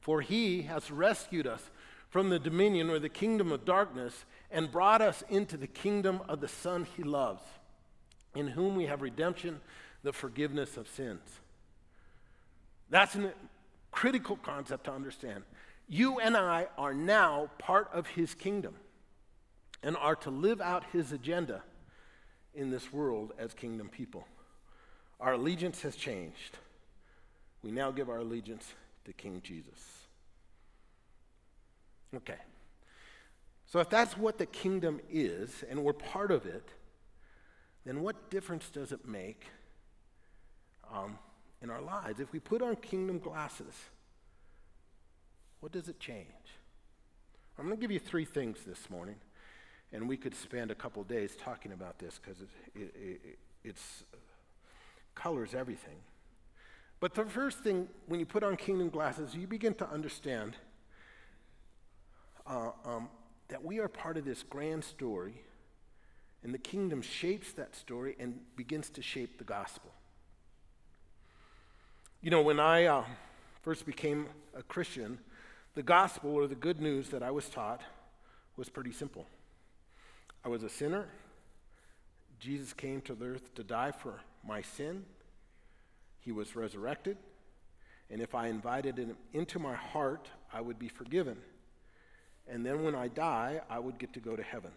For 0.01 0.21
he 0.21 0.63
has 0.63 0.91
rescued 0.91 1.47
us 1.47 1.71
from 2.09 2.29
the 2.29 2.39
dominion 2.39 2.89
or 2.89 2.99
the 2.99 3.09
kingdom 3.09 3.51
of 3.51 3.65
darkness 3.65 4.25
and 4.51 4.71
brought 4.71 5.03
us 5.03 5.23
into 5.29 5.57
the 5.57 5.67
kingdom 5.67 6.21
of 6.29 6.41
the 6.41 6.49
Son 6.49 6.85
he 6.97 7.03
loves, 7.03 7.43
in 8.35 8.49
whom 8.49 8.77
we 8.77 8.87
have 8.87 9.03
redemption, 9.03 9.61
the 10.03 10.13
forgiveness 10.13 10.77
of 10.77 10.89
sins. 10.89 11.41
That's 12.91 13.15
a 13.17 13.33
critical 13.91 14.37
concept 14.37 14.85
to 14.85 14.93
understand. 14.93 15.45
You 15.89 16.21
and 16.21 16.37
I 16.37 16.69
are 16.79 16.95
now 16.95 17.51
part 17.59 17.89
of 17.93 18.07
his 18.09 18.35
kingdom 18.35 18.77
and 19.83 19.97
are 19.97 20.17
to 20.17 20.31
live 20.31 20.61
out 20.61 20.85
his 20.93 21.13
agenda 21.13 21.63
in 22.55 22.71
this 22.71 22.93
world 22.93 23.33
as 23.39 23.55
kingdom 23.55 23.89
people. 23.89 24.27
Our 25.21 25.35
allegiance 25.35 25.83
has 25.83 25.97
changed. 25.97 26.59
We 27.63 27.71
now 27.71 27.91
give 27.91 28.09
our 28.09 28.19
allegiance 28.19 28.73
to 29.05 29.13
King 29.13 29.41
Jesus. 29.43 30.07
Okay. 32.15 32.39
So, 33.67 33.79
if 33.79 33.89
that's 33.89 34.17
what 34.17 34.39
the 34.39 34.47
kingdom 34.47 35.01
is 35.11 35.63
and 35.69 35.85
we're 35.85 35.93
part 35.93 36.31
of 36.31 36.47
it, 36.47 36.69
then 37.85 38.03
what 38.03 38.31
difference 38.31 38.69
does 38.69 38.93
it 38.93 39.07
make 39.07 39.47
um, 40.93 41.19
in 41.63 41.71
our 41.71 41.81
lives? 41.81 42.19
If 42.21 42.33
we 42.33 42.41
put 42.41 42.63
on 42.63 42.77
kingdom 42.77 43.19
glasses, 43.19 43.75
what 45.61 45.73
does 45.73 45.89
it 45.89 46.01
change? 46.01 46.27
I'm 47.59 47.67
going 47.67 47.77
to 47.77 47.81
give 47.81 47.91
you 47.91 47.99
three 47.99 48.25
things 48.25 48.59
this 48.67 48.89
morning. 48.91 49.17
And 49.93 50.09
we 50.09 50.17
could 50.17 50.35
spend 50.35 50.71
a 50.71 50.75
couple 50.75 51.03
days 51.05 51.37
talking 51.37 51.73
about 51.73 51.99
this 51.99 52.21
because 52.23 52.41
it, 52.41 52.49
it, 52.75 53.21
it 53.25 53.39
it's, 53.65 54.05
colors 55.15 55.55
everything. 55.55 55.97
But 57.01 57.15
the 57.15 57.25
first 57.25 57.61
thing, 57.61 57.89
when 58.07 58.21
you 58.21 58.27
put 58.27 58.43
on 58.43 58.57
kingdom 58.57 58.89
glasses, 58.89 59.35
you 59.35 59.47
begin 59.47 59.75
to 59.75 59.89
understand 59.89 60.57
uh, 62.47 62.71
um, 62.85 63.09
that 63.49 63.65
we 63.65 63.79
are 63.79 63.89
part 63.89 64.17
of 64.17 64.25
this 64.25 64.43
grand 64.43 64.85
story, 64.85 65.43
and 66.43 66.55
the 66.55 66.59
kingdom 66.59 67.03
shapes 67.03 67.53
that 67.53 67.75
story 67.75 68.17
and 68.19 68.39
begins 68.57 68.91
to 68.91 69.03
shape 69.03 69.39
the 69.39 69.45
gospel. 69.45 69.91
You 72.23 72.31
know, 72.31 72.43
when 72.43 72.61
I 72.61 72.85
uh, 72.85 73.05
first 73.63 73.87
became 73.87 74.27
a 74.55 74.63
Christian, 74.63 75.19
the 75.75 75.83
gospel 75.83 76.35
or 76.35 76.47
the 76.47 76.55
good 76.55 76.81
news 76.81 77.09
that 77.11 77.23
I 77.23 77.31
was 77.31 77.49
taught 77.49 77.81
was 78.57 78.69
pretty 78.69 78.93
simple. 78.93 79.27
I 80.45 80.49
was 80.49 80.63
a 80.63 80.69
sinner. 80.69 81.07
Jesus 82.39 82.73
came 82.73 83.01
to 83.03 83.15
the 83.15 83.27
earth 83.27 83.55
to 83.55 83.63
die 83.63 83.93
for 83.93 84.21
my 84.47 84.63
sin. 84.63 85.05
He 86.21 86.33
was 86.33 86.57
resurrected. 86.57 87.19
And 88.11 88.21
if 88.21 88.35
I 88.35 88.49
invited 88.49 88.99
him 88.99 89.17
into 89.33 89.59
my 89.59 89.75
heart, 89.75 90.29
I 90.53 90.61
would 90.61 90.79
be 90.79 90.89
forgiven. 90.89 91.37
And 92.49 92.65
then 92.67 92.83
when 92.83 92.95
I 92.95 93.09
die, 93.09 93.61
I 93.69 93.79
would 93.79 93.99
get 93.99 94.13
to 94.15 94.21
go 94.21 94.35
to 94.35 94.43
heaven. 94.43 94.73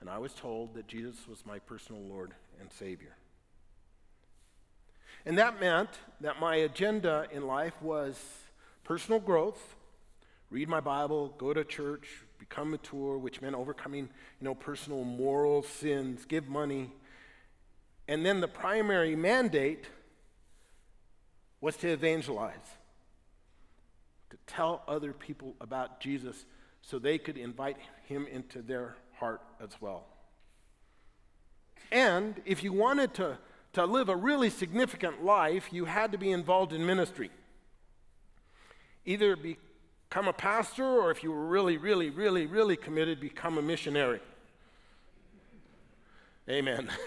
And 0.00 0.08
I 0.08 0.18
was 0.18 0.32
told 0.32 0.74
that 0.74 0.88
Jesus 0.88 1.28
was 1.28 1.44
my 1.44 1.58
personal 1.58 2.02
Lord 2.02 2.34
and 2.60 2.72
Savior. 2.72 3.16
And 5.26 5.36
that 5.38 5.60
meant 5.60 5.90
that 6.20 6.40
my 6.40 6.56
agenda 6.56 7.26
in 7.32 7.46
life 7.46 7.74
was 7.82 8.18
personal 8.84 9.20
growth, 9.20 9.76
read 10.50 10.68
my 10.68 10.80
Bible, 10.80 11.34
go 11.36 11.52
to 11.52 11.64
church, 11.64 12.08
become 12.38 12.70
mature, 12.70 13.18
which 13.18 13.40
meant 13.40 13.54
overcoming, 13.54 14.08
you 14.40 14.44
know, 14.44 14.54
personal 14.54 15.04
moral 15.04 15.62
sins, 15.62 16.24
give 16.24 16.48
money. 16.48 16.92
And 18.06 18.24
then 18.24 18.40
the 18.40 18.48
primary 18.48 19.16
mandate 19.16 19.86
was 21.60 21.76
to 21.78 21.88
evangelize, 21.88 22.54
to 24.30 24.36
tell 24.46 24.82
other 24.86 25.12
people 25.12 25.54
about 25.60 26.00
Jesus 26.00 26.44
so 26.82 26.98
they 26.98 27.18
could 27.18 27.36
invite 27.36 27.76
him 28.06 28.26
into 28.30 28.62
their 28.62 28.96
heart 29.18 29.42
as 29.60 29.70
well. 29.80 30.06
And 31.90 32.40
if 32.44 32.62
you 32.62 32.72
wanted 32.72 33.14
to, 33.14 33.38
to 33.74 33.84
live 33.84 34.08
a 34.08 34.16
really 34.16 34.50
significant 34.50 35.24
life, 35.24 35.72
you 35.72 35.86
had 35.86 36.12
to 36.12 36.18
be 36.18 36.30
involved 36.30 36.72
in 36.72 36.86
ministry. 36.86 37.30
Either 39.04 39.36
be, 39.36 39.56
become 40.08 40.28
a 40.28 40.32
pastor, 40.32 40.84
or 40.84 41.10
if 41.10 41.22
you 41.22 41.30
were 41.30 41.46
really, 41.46 41.76
really, 41.76 42.10
really, 42.10 42.46
really 42.46 42.76
committed, 42.76 43.20
become 43.20 43.58
a 43.58 43.62
missionary. 43.62 44.20
Amen. 46.48 46.88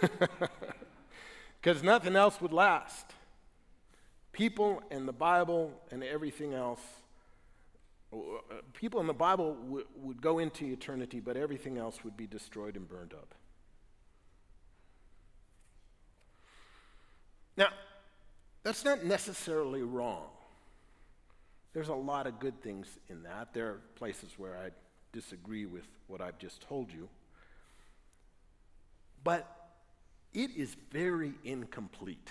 Because 1.61 1.83
nothing 1.83 2.15
else 2.15 2.41
would 2.41 2.53
last. 2.53 3.05
People 4.31 4.81
and 4.89 5.07
the 5.07 5.13
Bible 5.13 5.71
and 5.91 6.03
everything 6.03 6.53
else, 6.53 6.81
uh, 8.11 8.17
people 8.73 8.99
in 8.99 9.07
the 9.07 9.13
Bible 9.13 9.53
w- 9.53 9.85
would 9.97 10.21
go 10.21 10.39
into 10.39 10.65
eternity, 10.65 11.19
but 11.19 11.37
everything 11.37 11.77
else 11.77 12.03
would 12.03 12.17
be 12.17 12.25
destroyed 12.25 12.75
and 12.75 12.87
burned 12.89 13.13
up. 13.13 13.35
Now, 17.57 17.69
that's 18.63 18.83
not 18.83 19.05
necessarily 19.05 19.83
wrong. 19.83 20.29
There's 21.73 21.87
a 21.87 21.93
lot 21.93 22.27
of 22.27 22.39
good 22.39 22.61
things 22.61 22.87
in 23.09 23.23
that. 23.23 23.53
There 23.53 23.67
are 23.67 23.81
places 23.95 24.31
where 24.37 24.57
I 24.57 24.69
disagree 25.13 25.65
with 25.65 25.87
what 26.07 26.21
I've 26.21 26.37
just 26.37 26.61
told 26.61 26.91
you. 26.91 27.07
But 29.23 29.47
it 30.33 30.51
is 30.55 30.75
very 30.91 31.33
incomplete. 31.43 32.29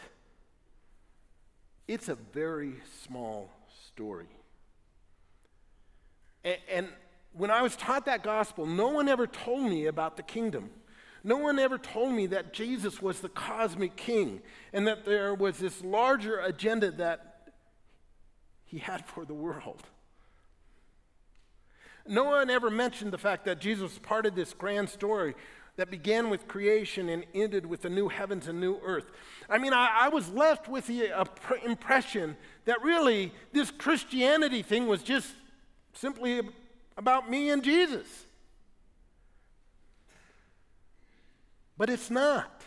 It's 1.88 2.08
a 2.08 2.14
very 2.14 2.74
small 3.04 3.50
story. 3.86 4.28
And, 6.44 6.58
and, 6.70 6.88
when 7.32 7.50
I 7.50 7.62
was 7.62 7.76
taught 7.76 8.06
that 8.06 8.24
gospel, 8.24 8.66
no 8.66 8.88
one 8.88 9.08
ever 9.08 9.24
told 9.26 9.62
me 9.62 9.86
about 9.86 10.16
the 10.16 10.22
kingdom. 10.24 10.70
No 11.22 11.36
one 11.36 11.60
ever 11.60 11.78
told 11.78 12.12
me 12.12 12.26
that 12.26 12.52
Jesus 12.52 13.00
was 13.00 13.20
the 13.20 13.28
cosmic 13.28 13.94
king 13.94 14.42
and 14.72 14.86
that 14.88 15.04
there 15.04 15.32
was 15.34 15.58
this 15.58 15.84
larger 15.84 16.40
agenda 16.40 16.90
that 16.92 17.29
he 18.70 18.78
had 18.78 19.04
for 19.04 19.24
the 19.24 19.34
world. 19.34 19.82
No 22.06 22.24
one 22.24 22.50
ever 22.50 22.70
mentioned 22.70 23.12
the 23.12 23.18
fact 23.18 23.44
that 23.46 23.60
Jesus 23.60 23.82
was 23.82 23.98
part 23.98 24.26
of 24.26 24.34
this 24.34 24.52
grand 24.52 24.88
story 24.88 25.34
that 25.76 25.90
began 25.90 26.30
with 26.30 26.46
creation 26.46 27.08
and 27.08 27.24
ended 27.34 27.66
with 27.66 27.82
the 27.82 27.90
new 27.90 28.08
heavens 28.08 28.46
and 28.46 28.60
new 28.60 28.78
earth. 28.84 29.10
I 29.48 29.58
mean, 29.58 29.72
I, 29.72 30.02
I 30.02 30.08
was 30.08 30.28
left 30.28 30.68
with 30.68 30.86
the 30.86 31.10
uh, 31.10 31.24
impression 31.64 32.36
that 32.64 32.82
really 32.82 33.32
this 33.52 33.70
Christianity 33.70 34.62
thing 34.62 34.86
was 34.86 35.02
just 35.02 35.34
simply 35.92 36.42
about 36.96 37.28
me 37.28 37.50
and 37.50 37.64
Jesus. 37.64 38.06
But 41.76 41.90
it's 41.90 42.10
not. 42.10 42.62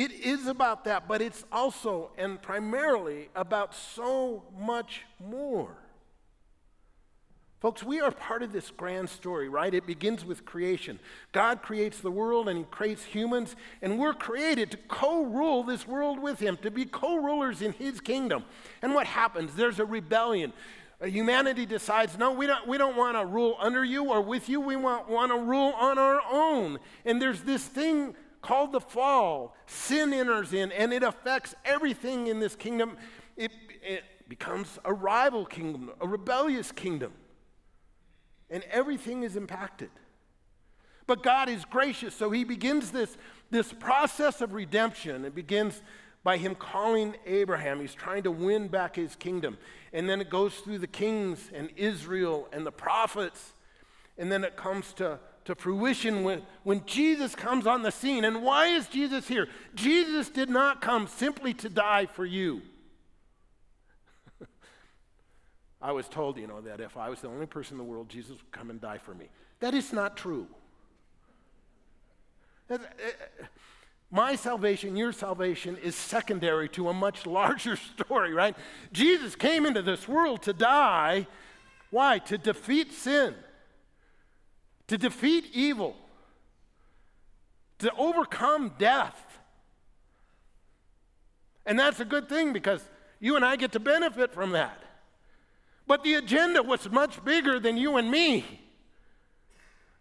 It 0.00 0.12
is 0.12 0.46
about 0.46 0.84
that, 0.84 1.06
but 1.06 1.20
it's 1.20 1.44
also 1.52 2.10
and 2.16 2.40
primarily 2.40 3.28
about 3.36 3.74
so 3.74 4.44
much 4.58 5.02
more. 5.22 5.76
Folks, 7.60 7.82
we 7.82 8.00
are 8.00 8.10
part 8.10 8.42
of 8.42 8.50
this 8.50 8.70
grand 8.70 9.10
story, 9.10 9.50
right? 9.50 9.74
It 9.74 9.86
begins 9.86 10.24
with 10.24 10.46
creation. 10.46 10.98
God 11.32 11.60
creates 11.60 12.00
the 12.00 12.10
world 12.10 12.48
and 12.48 12.60
He 12.60 12.64
creates 12.70 13.04
humans, 13.04 13.56
and 13.82 13.98
we're 13.98 14.14
created 14.14 14.70
to 14.70 14.78
co 14.88 15.22
rule 15.22 15.64
this 15.64 15.86
world 15.86 16.18
with 16.18 16.40
Him, 16.40 16.56
to 16.62 16.70
be 16.70 16.86
co 16.86 17.16
rulers 17.16 17.60
in 17.60 17.72
His 17.74 18.00
kingdom. 18.00 18.44
And 18.80 18.94
what 18.94 19.06
happens? 19.06 19.54
There's 19.54 19.80
a 19.80 19.84
rebellion. 19.84 20.54
Uh, 20.98 21.08
humanity 21.08 21.66
decides, 21.66 22.16
no, 22.16 22.32
we 22.32 22.46
don't, 22.46 22.66
we 22.66 22.78
don't 22.78 22.96
want 22.96 23.18
to 23.18 23.26
rule 23.26 23.54
under 23.58 23.84
you 23.84 24.04
or 24.04 24.22
with 24.22 24.48
you. 24.48 24.62
We 24.62 24.76
want, 24.76 25.10
want 25.10 25.30
to 25.30 25.38
rule 25.38 25.74
on 25.78 25.98
our 25.98 26.22
own. 26.32 26.78
And 27.04 27.20
there's 27.20 27.42
this 27.42 27.64
thing 27.66 28.14
called 28.42 28.72
the 28.72 28.80
fall. 28.80 29.54
Sin 29.66 30.12
enters 30.12 30.52
in, 30.52 30.72
and 30.72 30.92
it 30.92 31.02
affects 31.02 31.54
everything 31.64 32.26
in 32.26 32.40
this 32.40 32.56
kingdom. 32.56 32.96
It, 33.36 33.52
it 33.82 34.04
becomes 34.28 34.78
a 34.84 34.92
rival 34.92 35.44
kingdom, 35.44 35.90
a 36.00 36.06
rebellious 36.06 36.72
kingdom 36.72 37.12
and 38.50 38.64
everything 38.70 39.22
is 39.22 39.36
impacted. 39.36 39.90
But 41.06 41.22
God 41.22 41.48
is 41.48 41.64
gracious, 41.64 42.14
so 42.14 42.30
He 42.30 42.44
begins 42.44 42.90
this, 42.90 43.16
this 43.50 43.72
process 43.72 44.40
of 44.40 44.52
redemption. 44.52 45.24
It 45.24 45.34
begins 45.34 45.82
by 46.22 46.36
Him 46.36 46.54
calling 46.54 47.16
Abraham. 47.26 47.80
He's 47.80 47.94
trying 47.94 48.24
to 48.24 48.30
win 48.30 48.68
back 48.68 48.96
His 48.96 49.16
kingdom. 49.16 49.56
And 49.92 50.08
then 50.08 50.20
it 50.20 50.30
goes 50.30 50.54
through 50.56 50.78
the 50.78 50.86
kings 50.86 51.50
and 51.54 51.70
Israel 51.76 52.48
and 52.52 52.66
the 52.66 52.72
prophets. 52.72 53.54
And 54.18 54.30
then 54.30 54.44
it 54.44 54.56
comes 54.56 54.92
to, 54.94 55.18
to 55.50 55.54
fruition 55.56 56.22
when, 56.22 56.42
when 56.62 56.84
Jesus 56.86 57.34
comes 57.34 57.66
on 57.66 57.82
the 57.82 57.90
scene. 57.90 58.24
And 58.24 58.42
why 58.42 58.68
is 58.68 58.86
Jesus 58.86 59.28
here? 59.28 59.48
Jesus 59.74 60.30
did 60.30 60.48
not 60.48 60.80
come 60.80 61.06
simply 61.08 61.52
to 61.54 61.68
die 61.68 62.06
for 62.06 62.24
you. 62.24 62.62
I 65.82 65.92
was 65.92 66.08
told, 66.08 66.38
you 66.38 66.46
know, 66.46 66.60
that 66.62 66.80
if 66.80 66.96
I 66.96 67.08
was 67.08 67.20
the 67.20 67.28
only 67.28 67.46
person 67.46 67.74
in 67.74 67.78
the 67.78 67.84
world, 67.84 68.08
Jesus 68.08 68.30
would 68.30 68.52
come 68.52 68.70
and 68.70 68.80
die 68.80 68.98
for 68.98 69.14
me. 69.14 69.26
That 69.58 69.74
is 69.74 69.92
not 69.92 70.16
true. 70.16 70.46
Uh, 72.70 72.78
my 74.12 74.36
salvation, 74.36 74.96
your 74.96 75.12
salvation, 75.12 75.76
is 75.78 75.96
secondary 75.96 76.68
to 76.70 76.88
a 76.88 76.94
much 76.94 77.26
larger 77.26 77.76
story, 77.98 78.32
right? 78.32 78.56
Jesus 78.92 79.34
came 79.34 79.66
into 79.66 79.82
this 79.82 80.06
world 80.06 80.42
to 80.42 80.52
die. 80.52 81.26
Why? 81.90 82.20
To 82.20 82.38
defeat 82.38 82.92
sin, 82.92 83.34
to 84.90 84.98
defeat 84.98 85.44
evil, 85.52 85.94
to 87.78 87.92
overcome 87.96 88.74
death. 88.76 89.38
And 91.64 91.78
that's 91.78 92.00
a 92.00 92.04
good 92.04 92.28
thing 92.28 92.52
because 92.52 92.82
you 93.20 93.36
and 93.36 93.44
I 93.44 93.54
get 93.54 93.70
to 93.70 93.78
benefit 93.78 94.34
from 94.34 94.50
that. 94.50 94.82
But 95.86 96.02
the 96.02 96.14
agenda 96.14 96.64
was 96.64 96.90
much 96.90 97.24
bigger 97.24 97.60
than 97.60 97.76
you 97.76 97.98
and 97.98 98.10
me. 98.10 98.44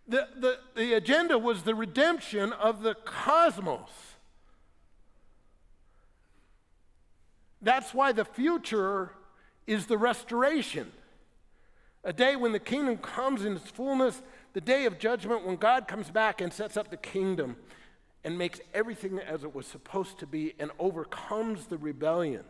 The, 0.08 0.28
the, 0.36 0.58
the 0.76 0.94
agenda 0.94 1.38
was 1.38 1.62
the 1.62 1.76
redemption 1.76 2.52
of 2.52 2.82
the 2.82 2.96
cosmos. 2.96 3.92
That's 7.62 7.94
why 7.94 8.12
the 8.12 8.26
future 8.26 9.12
is 9.68 9.86
the 9.86 10.00
restoration. 10.00 10.92
A 12.04 12.14
day 12.14 12.36
when 12.36 12.54
the 12.54 12.60
kingdom 12.60 12.98
comes 12.98 13.46
in 13.46 13.58
its 13.58 13.70
fullness, 13.70 14.20
the 14.60 14.66
day 14.66 14.86
of 14.86 15.00
judgment 15.00 15.46
when 15.46 15.56
God 15.56 15.88
comes 15.88 16.12
back 16.12 16.42
and 16.42 16.52
sets 16.52 16.76
up 16.76 16.92
the 16.92 16.98
kingdom 16.98 17.56
and 18.26 18.38
makes 18.38 18.60
everything 18.74 19.18
as 19.18 19.46
it 19.46 19.56
was 19.56 19.66
supposed 19.66 20.20
to 20.20 20.28
be 20.28 20.54
and 20.60 20.70
overcomes 20.80 21.68
the 21.68 21.78
rebellion. 21.78 22.44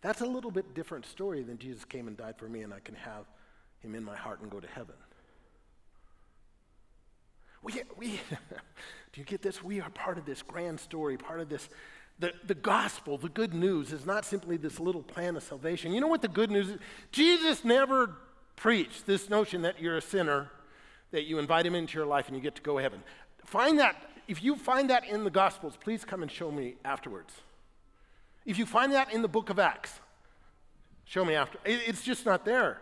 That's 0.00 0.22
a 0.22 0.26
little 0.26 0.50
bit 0.50 0.72
different 0.74 1.04
story 1.04 1.42
than 1.42 1.58
Jesus 1.58 1.84
came 1.84 2.08
and 2.08 2.16
died 2.16 2.38
for 2.38 2.48
me 2.48 2.62
and 2.62 2.72
I 2.72 2.80
can 2.80 2.94
have 2.94 3.26
him 3.80 3.94
in 3.94 4.02
my 4.02 4.16
heart 4.16 4.40
and 4.40 4.50
go 4.50 4.58
to 4.58 4.66
heaven. 4.66 4.94
We, 7.62 7.82
we 7.98 8.08
do 9.12 9.20
you 9.20 9.24
get 9.24 9.42
this? 9.42 9.62
We 9.62 9.82
are 9.82 9.90
part 9.90 10.16
of 10.16 10.24
this 10.24 10.40
grand 10.40 10.80
story, 10.80 11.18
part 11.18 11.40
of 11.40 11.50
this. 11.50 11.68
The, 12.20 12.32
the 12.46 12.54
gospel, 12.54 13.18
the 13.18 13.28
good 13.28 13.52
news, 13.52 13.92
is 13.92 14.06
not 14.06 14.24
simply 14.24 14.56
this 14.56 14.80
little 14.80 15.02
plan 15.02 15.36
of 15.36 15.42
salvation. 15.42 15.92
You 15.92 16.00
know 16.00 16.08
what 16.08 16.22
the 16.22 16.28
good 16.28 16.50
news 16.50 16.70
is? 16.70 16.78
Jesus 17.12 17.66
never 17.66 18.16
preached 18.58 19.06
this 19.06 19.30
notion 19.30 19.62
that 19.62 19.80
you're 19.80 19.96
a 19.96 20.02
sinner, 20.02 20.50
that 21.12 21.24
you 21.24 21.38
invite 21.38 21.64
him 21.64 21.74
into 21.74 21.96
your 21.96 22.06
life 22.06 22.26
and 22.26 22.36
you 22.36 22.42
get 22.42 22.56
to 22.56 22.62
go 22.62 22.76
to 22.76 22.82
heaven. 22.82 23.02
Find 23.44 23.78
that, 23.78 23.96
if 24.26 24.42
you 24.42 24.56
find 24.56 24.90
that 24.90 25.06
in 25.06 25.24
the 25.24 25.30
gospels, 25.30 25.78
please 25.80 26.04
come 26.04 26.22
and 26.22 26.30
show 26.30 26.50
me 26.50 26.74
afterwards. 26.84 27.32
If 28.44 28.58
you 28.58 28.66
find 28.66 28.92
that 28.92 29.12
in 29.12 29.22
the 29.22 29.28
book 29.28 29.48
of 29.48 29.58
Acts, 29.58 30.00
show 31.04 31.24
me 31.24 31.34
after. 31.34 31.58
It's 31.64 32.02
just 32.02 32.26
not 32.26 32.44
there. 32.44 32.80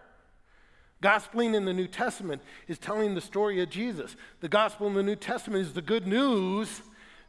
Gospeling 1.02 1.54
in 1.54 1.66
the 1.66 1.74
New 1.74 1.86
Testament 1.86 2.42
is 2.68 2.78
telling 2.78 3.14
the 3.14 3.20
story 3.20 3.60
of 3.60 3.68
Jesus. 3.68 4.16
The 4.40 4.48
gospel 4.48 4.86
in 4.86 4.94
the 4.94 5.02
New 5.02 5.16
Testament 5.16 5.62
is 5.62 5.74
the 5.74 5.82
good 5.82 6.06
news 6.06 6.80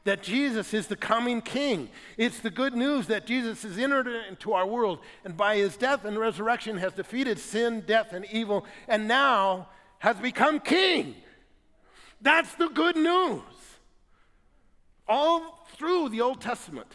that 0.04 0.24
Jesus 0.24 0.74
is 0.74 0.88
the 0.88 0.96
coming 0.96 1.42
king. 1.42 1.90
It's 2.18 2.40
the 2.40 2.50
good 2.50 2.74
news 2.74 3.08
that 3.08 3.26
Jesus 3.26 3.64
has 3.64 3.78
entered 3.78 4.08
into 4.30 4.54
our 4.54 4.66
world 4.66 5.00
and 5.26 5.36
by 5.36 5.58
his 5.58 5.76
death 5.76 6.06
and 6.06 6.18
resurrection 6.18 6.78
has 6.78 6.94
defeated 6.94 7.40
sin, 7.40 7.84
death, 7.86 8.14
and 8.14 8.26
evil, 8.32 8.66
and 8.88 9.08
now 9.08 9.68
has 10.00 10.18
become 10.18 10.60
king. 10.60 11.16
That's 12.22 12.54
the 12.56 12.70
good 12.70 12.96
news. 12.96 13.42
All 15.08 15.68
through 15.76 16.10
the 16.10 16.22
Old 16.22 16.42
Testament. 16.42 16.88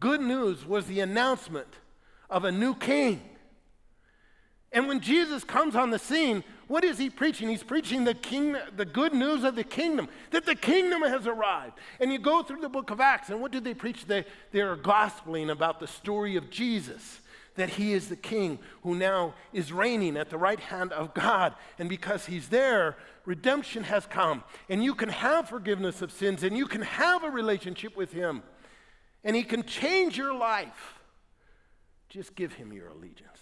Good 0.00 0.20
news 0.20 0.64
was 0.64 0.86
the 0.86 1.00
announcement 1.00 1.68
of 2.30 2.44
a 2.44 2.52
new 2.52 2.74
king. 2.74 3.20
And 4.70 4.86
when 4.86 5.00
Jesus 5.00 5.44
comes 5.44 5.74
on 5.74 5.90
the 5.90 5.98
scene, 5.98 6.44
what 6.68 6.84
is 6.84 6.98
he 6.98 7.10
preaching? 7.10 7.48
He's 7.48 7.62
preaching 7.62 8.04
the 8.04 8.14
king, 8.14 8.56
the 8.76 8.84
good 8.84 9.12
news 9.12 9.42
of 9.44 9.56
the 9.56 9.64
kingdom, 9.64 10.08
that 10.30 10.46
the 10.46 10.54
kingdom 10.54 11.02
has 11.02 11.26
arrived. 11.26 11.78
And 11.98 12.12
you 12.12 12.18
go 12.18 12.42
through 12.42 12.60
the 12.60 12.68
book 12.68 12.90
of 12.90 13.00
Acts, 13.00 13.30
and 13.30 13.40
what 13.40 13.50
do 13.50 13.60
they 13.60 13.74
preach? 13.74 14.06
They, 14.06 14.24
they're 14.52 14.76
gospeling 14.76 15.50
about 15.50 15.80
the 15.80 15.86
story 15.86 16.36
of 16.36 16.50
Jesus, 16.50 17.20
that 17.56 17.70
he 17.70 17.92
is 17.92 18.08
the 18.08 18.16
king 18.16 18.58
who 18.82 18.94
now 18.94 19.34
is 19.52 19.72
reigning 19.72 20.16
at 20.16 20.30
the 20.30 20.38
right 20.38 20.60
hand 20.60 20.92
of 20.92 21.12
God. 21.14 21.54
And 21.78 21.88
because 21.88 22.26
he's 22.26 22.48
there, 22.48 22.96
redemption 23.24 23.84
has 23.84 24.06
come. 24.06 24.44
And 24.68 24.84
you 24.84 24.94
can 24.94 25.08
have 25.08 25.48
forgiveness 25.48 26.02
of 26.02 26.12
sins, 26.12 26.44
and 26.44 26.56
you 26.56 26.66
can 26.66 26.82
have 26.82 27.24
a 27.24 27.30
relationship 27.30 27.96
with 27.96 28.12
him 28.12 28.42
and 29.24 29.36
He 29.36 29.42
can 29.42 29.62
change 29.64 30.16
your 30.16 30.34
life. 30.34 30.98
Just 32.08 32.34
give 32.34 32.54
Him 32.54 32.72
your 32.72 32.88
allegiance. 32.88 33.37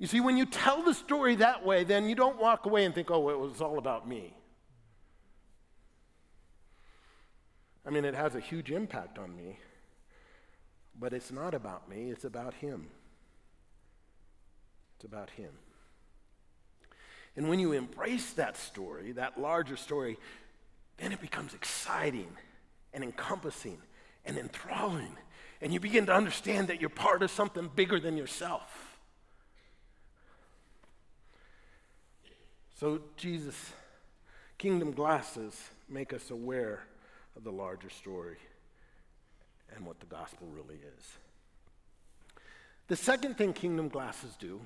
You 0.00 0.06
see, 0.06 0.18
when 0.18 0.38
you 0.38 0.46
tell 0.46 0.82
the 0.82 0.94
story 0.94 1.36
that 1.36 1.64
way, 1.64 1.84
then 1.84 2.08
you 2.08 2.14
don't 2.14 2.40
walk 2.40 2.64
away 2.64 2.86
and 2.86 2.94
think, 2.94 3.10
oh, 3.10 3.28
it 3.28 3.38
was 3.38 3.60
all 3.60 3.76
about 3.76 4.08
me. 4.08 4.34
I 7.86 7.90
mean, 7.90 8.06
it 8.06 8.14
has 8.14 8.34
a 8.34 8.40
huge 8.40 8.70
impact 8.70 9.18
on 9.18 9.36
me, 9.36 9.58
but 10.98 11.12
it's 11.12 11.30
not 11.30 11.52
about 11.52 11.86
me, 11.88 12.10
it's 12.10 12.24
about 12.24 12.54
Him. 12.54 12.88
It's 14.96 15.04
about 15.04 15.28
Him. 15.30 15.52
And 17.36 17.50
when 17.50 17.58
you 17.60 17.72
embrace 17.72 18.32
that 18.32 18.56
story, 18.56 19.12
that 19.12 19.38
larger 19.38 19.76
story, 19.76 20.16
then 20.96 21.12
it 21.12 21.20
becomes 21.20 21.52
exciting 21.52 22.28
and 22.94 23.04
encompassing 23.04 23.78
and 24.24 24.38
enthralling. 24.38 25.14
And 25.60 25.74
you 25.74 25.80
begin 25.80 26.06
to 26.06 26.14
understand 26.14 26.68
that 26.68 26.80
you're 26.80 26.88
part 26.88 27.22
of 27.22 27.30
something 27.30 27.70
bigger 27.74 28.00
than 28.00 28.16
yourself. 28.16 28.89
So, 32.80 32.98
Jesus' 33.18 33.74
kingdom 34.56 34.92
glasses 34.92 35.54
make 35.86 36.14
us 36.14 36.30
aware 36.30 36.80
of 37.36 37.44
the 37.44 37.52
larger 37.52 37.90
story 37.90 38.38
and 39.76 39.84
what 39.84 40.00
the 40.00 40.06
gospel 40.06 40.46
really 40.50 40.76
is. 40.96 41.04
The 42.88 42.96
second 42.96 43.36
thing 43.36 43.52
kingdom 43.52 43.88
glasses 43.88 44.34
do 44.40 44.62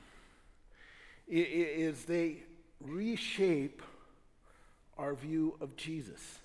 is 1.26 2.04
they 2.04 2.44
reshape 2.80 3.82
our 4.96 5.16
view 5.16 5.56
of 5.60 5.74
Jesus. 5.74 6.38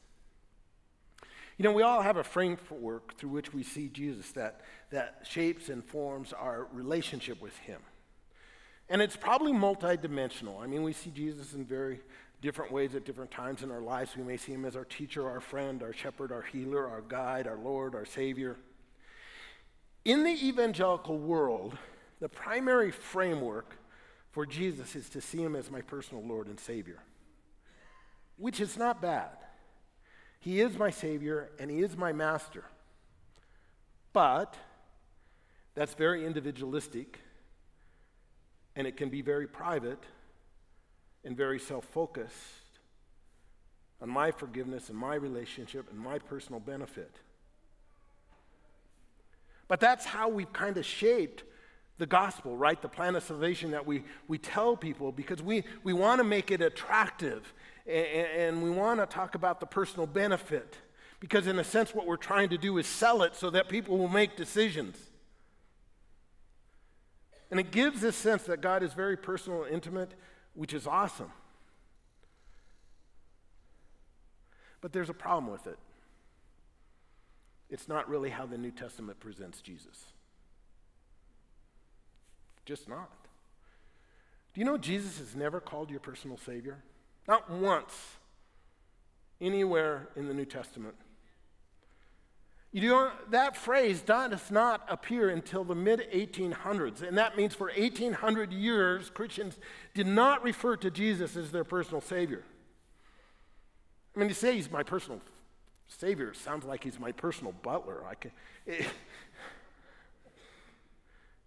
You 1.60 1.66
know, 1.66 1.72
we 1.72 1.84
all 1.84 2.02
have 2.02 2.18
a 2.18 2.24
framework 2.24 3.16
through 3.20 3.30
which 3.30 3.54
we 3.54 3.62
see 3.62 3.90
Jesus 3.90 4.32
that, 4.32 4.62
that 4.90 5.22
shapes 5.30 5.70
and 5.70 5.86
forms 5.86 6.34
our 6.34 6.68
relationship 6.74 7.40
with 7.40 7.56
Him. 7.60 7.82
And 8.90 9.02
it's 9.02 9.16
probably 9.16 9.54
multidimensional. 9.54 10.62
I 10.62 10.68
mean, 10.68 10.84
we 10.84 10.94
see 10.94 11.12
Jesus 11.12 11.54
in 11.54 11.64
very 11.64 12.02
different 12.42 12.72
ways 12.72 12.96
at 12.96 13.06
different 13.06 13.32
times 13.32 13.62
in 13.62 13.70
our 13.70 13.82
lives. 13.82 14.16
We 14.18 14.24
may 14.24 14.38
see 14.38 14.54
Him 14.54 14.66
as 14.66 14.76
our 14.76 14.86
teacher, 14.86 15.30
our 15.30 15.42
friend, 15.42 15.84
our 15.84 15.94
shepherd, 15.94 16.32
our 16.32 16.42
healer, 16.42 16.88
our 16.88 17.02
guide, 17.02 17.48
our 17.48 17.58
Lord, 17.58 17.94
our 17.94 18.06
Savior. 18.06 18.56
In 20.06 20.24
the 20.24 20.48
evangelical 20.48 21.18
world, 21.18 21.78
the 22.20 22.30
primary 22.30 22.92
framework 22.92 23.76
for 24.32 24.46
Jesus 24.46 24.96
is 24.96 25.10
to 25.10 25.22
see 25.22 25.42
Him 25.42 25.56
as 25.56 25.70
my 25.70 25.82
personal 25.82 26.24
Lord 26.24 26.48
and 26.48 26.60
Savior, 26.60 27.00
which 28.38 28.60
is 28.60 28.78
not 28.78 29.02
bad. 29.02 29.38
He 30.40 30.62
is 30.62 30.78
my 30.78 30.90
Savior 30.90 31.52
and 31.60 31.70
He 31.70 31.82
is 31.82 31.98
my 31.98 32.14
Master. 32.14 32.64
But 34.14 34.56
that's 35.76 35.94
very 35.94 36.26
individualistic 36.26 37.20
and 38.80 38.88
it 38.88 38.96
can 38.96 39.10
be 39.10 39.22
very 39.22 39.46
private 39.46 40.02
and 41.26 41.36
very 41.36 41.60
self 41.60 41.84
focused 41.84 42.80
on 44.02 44.10
my 44.10 44.32
forgiveness 44.32 44.88
and 44.88 44.98
my 44.98 45.16
relationship 45.16 45.92
and 45.92 46.00
my 46.00 46.18
personal 46.18 46.62
benefit. 46.62 47.12
But 49.68 49.82
that's 49.82 50.06
how 50.06 50.30
we've 50.30 50.54
kind 50.54 50.78
of 50.78 50.86
shaped 50.86 51.44
the 51.98 52.06
gospel, 52.06 52.56
right? 52.56 52.82
The 52.82 52.88
plan 52.88 53.18
of 53.18 53.24
salvation 53.24 53.72
that 53.72 53.86
we, 53.86 54.06
we 54.30 54.38
tell 54.38 54.78
people 54.78 55.12
because 55.12 55.44
we, 55.44 55.66
we 55.84 55.92
want 55.92 56.20
to 56.20 56.24
make 56.24 56.50
it 56.50 56.62
attractive 56.62 57.54
and, 57.86 58.06
and 58.06 58.64
we 58.64 58.70
want 58.70 59.02
to 59.02 59.06
talk 59.06 59.36
about 59.36 59.60
the 59.60 59.66
personal 59.66 60.08
benefit. 60.08 60.78
Because, 61.20 61.48
in 61.48 61.60
a 61.60 61.66
sense, 61.66 61.94
what 61.94 62.08
we're 62.08 62.16
trying 62.16 62.48
to 62.48 62.58
do 62.58 62.78
is 62.78 62.88
sell 62.88 63.24
it 63.24 63.36
so 63.36 63.50
that 63.50 63.68
people 63.68 63.98
will 63.98 64.08
make 64.08 64.38
decisions. 64.38 65.09
And 67.52 67.60
it 67.60 67.72
gives 67.72 68.02
this 68.02 68.16
sense 68.16 68.44
that 68.44 68.62
God 68.62 68.84
is 68.84 68.94
very 68.94 69.18
personal 69.18 69.64
and 69.64 69.74
intimate, 69.74 70.14
which 70.54 70.74
is 70.74 70.86
awesome. 70.86 71.32
But 74.82 74.94
there's 74.94 75.10
a 75.10 75.14
problem 75.14 75.52
with 75.52 75.68
it. 75.68 75.78
It's 77.70 77.88
not 77.88 78.10
really 78.10 78.30
how 78.30 78.46
the 78.46 78.58
New 78.58 78.72
Testament 78.72 79.20
presents 79.20 79.62
Jesus. 79.62 80.06
Just 82.66 82.88
not. 82.88 83.10
Do 84.54 84.62
you 84.62 84.66
know 84.66 84.78
Jesus 84.78 85.20
is 85.20 85.36
never 85.36 85.60
called 85.60 85.90
your 85.90 86.00
personal 86.00 86.38
Savior? 86.38 86.78
Not 87.28 87.50
once 87.50 87.94
anywhere 89.40 90.10
in 90.16 90.28
the 90.28 90.34
New 90.34 90.46
Testament. 90.46 90.96
You 92.72 93.10
that 93.32 93.58
phrase 93.58 94.02
does 94.02 94.52
not 94.52 94.86
appear 94.88 95.30
until 95.30 95.64
the 95.64 95.74
mid 95.74 96.08
1800s, 96.12 97.02
and 97.02 97.18
that 97.18 97.36
means 97.36 97.56
for 97.56 97.72
1800 97.76 98.54
years, 98.54 99.10
Christians 99.10 99.58
did 99.96 100.06
not 100.06 100.44
refer 100.44 100.76
to 100.78 100.92
Jesus 100.92 101.36
as 101.36 101.52
their 101.52 101.64
personal 101.64 102.02
Savior. 102.02 102.44
I 104.16 104.20
mean, 104.20 104.30
to 104.30 104.36
say 104.36 104.56
he's 104.56 104.70
my 104.70 104.84
personal 104.84 105.20
Savior 105.88 106.34
sounds 106.36 106.64
like 106.66 106.84
he's 106.84 107.00
my 107.00 107.12
personal 107.12 107.54
butler. 107.64 108.04
I 108.06 108.14
can, 108.14 108.32
it, 108.68 108.86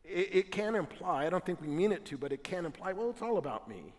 it 0.05 0.51
can 0.51 0.75
imply, 0.75 1.27
I 1.27 1.31
don't 1.31 1.47
think 1.47 1.61
we 1.61 1.69
mean 1.69 1.93
it 1.93 2.05
to, 2.07 2.19
but 2.19 2.33
it 2.33 2.43
can 2.43 2.67
imply, 2.67 2.93
well, 2.93 3.11
it's 3.11 3.23
all 3.23 3.39
about 3.39 3.69
me. 3.69 3.95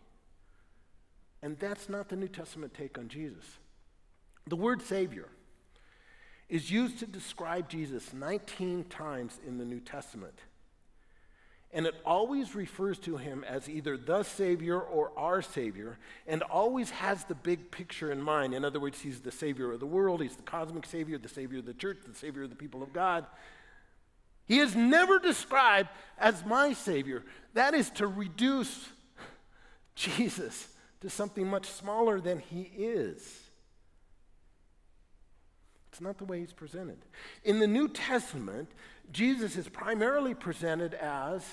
And 1.42 1.58
that's 1.60 1.88
not 1.88 2.10
the 2.10 2.18
New 2.18 2.28
Testament 2.28 2.74
take 2.74 2.98
on 2.98 3.08
Jesus. 3.08 3.46
The 4.48 4.58
word 4.58 4.82
Savior 4.82 5.30
is 6.54 6.70
used 6.70 7.00
to 7.00 7.08
describe 7.08 7.68
Jesus 7.68 8.14
19 8.14 8.84
times 8.84 9.40
in 9.48 9.58
the 9.58 9.66
New 9.66 9.80
Testament. 9.80 10.38
And 11.74 11.88
it 11.88 11.96
always 12.06 12.54
refers 12.54 13.00
to 13.00 13.18
him 13.18 13.44
as 13.44 13.68
either 13.68 13.98
the 13.98 14.22
Savior 14.22 14.80
or 14.80 15.12
our 15.18 15.42
Savior, 15.42 15.98
and 16.28 16.44
always 16.44 16.92
has 16.92 17.24
the 17.24 17.34
big 17.34 17.72
picture 17.72 18.12
in 18.12 18.22
mind. 18.22 18.54
In 18.54 18.64
other 18.64 18.80
words, 18.80 19.02
he's 19.02 19.22
the 19.22 19.32
Savior 19.32 19.72
of 19.72 19.80
the 19.80 19.88
world, 19.88 20.22
he's 20.22 20.36
the 20.36 20.44
cosmic 20.44 20.86
Savior, 20.86 21.18
the 21.18 21.28
Savior 21.28 21.58
of 21.58 21.66
the 21.66 21.74
church, 21.74 21.98
the 22.08 22.14
Savior 22.14 22.44
of 22.44 22.52
the 22.52 22.56
people 22.56 22.84
of 22.84 22.94
God. 22.94 23.26
He 24.46 24.60
is 24.60 24.76
never 24.76 25.18
described 25.18 25.90
as 26.20 26.46
my 26.46 26.74
Savior. 26.74 27.24
That 27.56 27.74
is 27.74 27.90
to 27.96 28.06
reduce 28.06 28.90
Jesus 29.96 30.68
to 31.02 31.10
something 31.10 31.48
much 31.48 31.66
smaller 31.66 32.22
than 32.22 32.38
he 32.38 32.70
is. 32.78 33.43
It's 35.94 36.02
not 36.02 36.18
the 36.18 36.26
way 36.26 36.40
he's 36.40 36.52
presented. 36.52 36.98
In 37.44 37.60
the 37.60 37.68
New 37.68 37.88
Testament, 37.88 38.68
Jesus 39.12 39.56
is 39.56 39.70
primarily 39.70 40.34
presented 40.34 40.96
as 40.96 41.46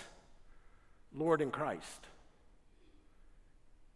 Lord 1.15 1.43
and 1.43 1.53
Christ. 1.53 2.07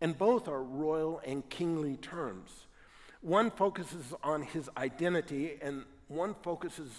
And 0.03 0.19
both 0.19 0.47
are 0.47 0.63
royal 0.63 1.23
and 1.27 1.49
kingly 1.49 1.97
terms. 1.97 2.51
One 3.23 3.51
focuses 3.51 4.13
on 4.23 4.43
his 4.43 4.69
identity, 4.77 5.53
and 5.63 5.85
one 6.09 6.35
focuses 6.43 6.91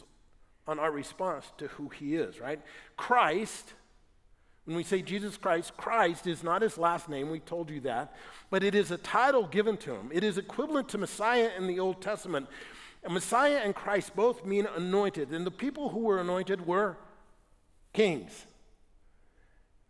on 0.68 0.80
our 0.80 0.90
response 0.90 1.46
to 1.60 1.68
who 1.68 1.90
he 1.90 2.16
is, 2.16 2.40
right? 2.40 2.60
Christ, 2.98 3.76
when 4.64 4.76
we 4.76 4.82
say 4.82 5.04
Jesus 5.04 5.38
Christ, 5.38 5.78
Christ 5.78 6.26
is 6.26 6.44
not 6.44 6.64
his 6.64 6.80
last 6.80 7.10
name, 7.10 7.30
we 7.30 7.42
told 7.42 7.70
you 7.70 7.82
that, 7.82 8.16
but 8.50 8.64
it 8.64 8.74
is 8.74 8.90
a 8.90 8.98
title 8.98 9.46
given 9.46 9.78
to 9.78 9.94
him. 9.94 10.10
It 10.12 10.24
is 10.24 10.40
equivalent 10.40 10.90
to 10.90 10.98
Messiah 10.98 11.52
in 11.56 11.68
the 11.68 11.80
Old 11.80 12.02
Testament. 12.02 12.48
And 13.06 13.14
Messiah 13.14 13.62
and 13.64 13.76
Christ 13.76 14.16
both 14.16 14.44
mean 14.46 14.66
anointed, 14.76 15.30
and 15.30 15.46
the 15.46 15.52
people 15.52 15.90
who 15.90 16.00
were 16.00 16.20
anointed 16.20 16.66
were 16.66 16.98
kings. 17.94 18.48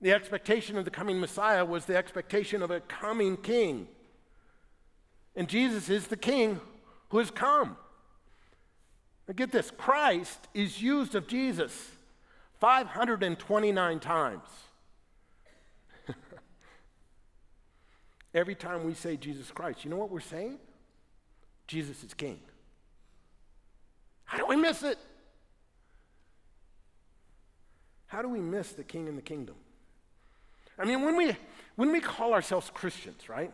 The 0.02 0.12
expectation 0.12 0.78
of 0.78 0.84
the 0.84 0.92
coming 0.92 1.22
Messiah 1.22 1.64
was 1.64 1.86
the 1.86 1.96
expectation 1.96 2.62
of 2.62 2.72
a 2.72 2.82
coming 2.82 3.38
king. 3.38 3.88
And 5.34 5.48
Jesus 5.48 5.90
is 5.90 6.08
the 6.08 6.18
king 6.18 6.60
who 7.08 7.20
has 7.20 7.32
come. 7.32 7.78
Now 9.30 9.34
get 9.34 9.50
this 9.50 9.72
Christ 9.72 10.50
is 10.54 10.82
used 10.82 11.16
of 11.16 11.26
Jesus 11.26 11.92
529 12.60 14.00
times. 14.02 14.50
Every 18.34 18.56
time 18.56 18.84
we 18.84 18.94
say 18.94 19.16
Jesus 19.16 19.52
Christ, 19.52 19.86
you 19.86 19.90
know 19.90 19.98
what 19.98 20.12
we're 20.12 20.20
saying? 20.20 20.60
Jesus 21.66 22.04
is 22.04 22.14
king. 22.14 22.42
How 24.26 24.38
do 24.38 24.46
we 24.48 24.56
miss 24.56 24.84
it? 24.84 24.98
How 28.08 28.22
do 28.22 28.30
we 28.30 28.40
miss 28.40 28.72
the 28.72 28.84
king 28.84 29.08
and 29.08 29.18
the 29.18 29.22
kingdom? 29.22 29.56
I 30.78 30.86
mean, 30.86 31.04
when 31.04 31.16
we, 31.16 31.36
when 31.76 31.92
we 31.92 32.00
call 32.00 32.34
ourselves 32.34 32.70
Christians, 32.74 33.30
right? 33.30 33.52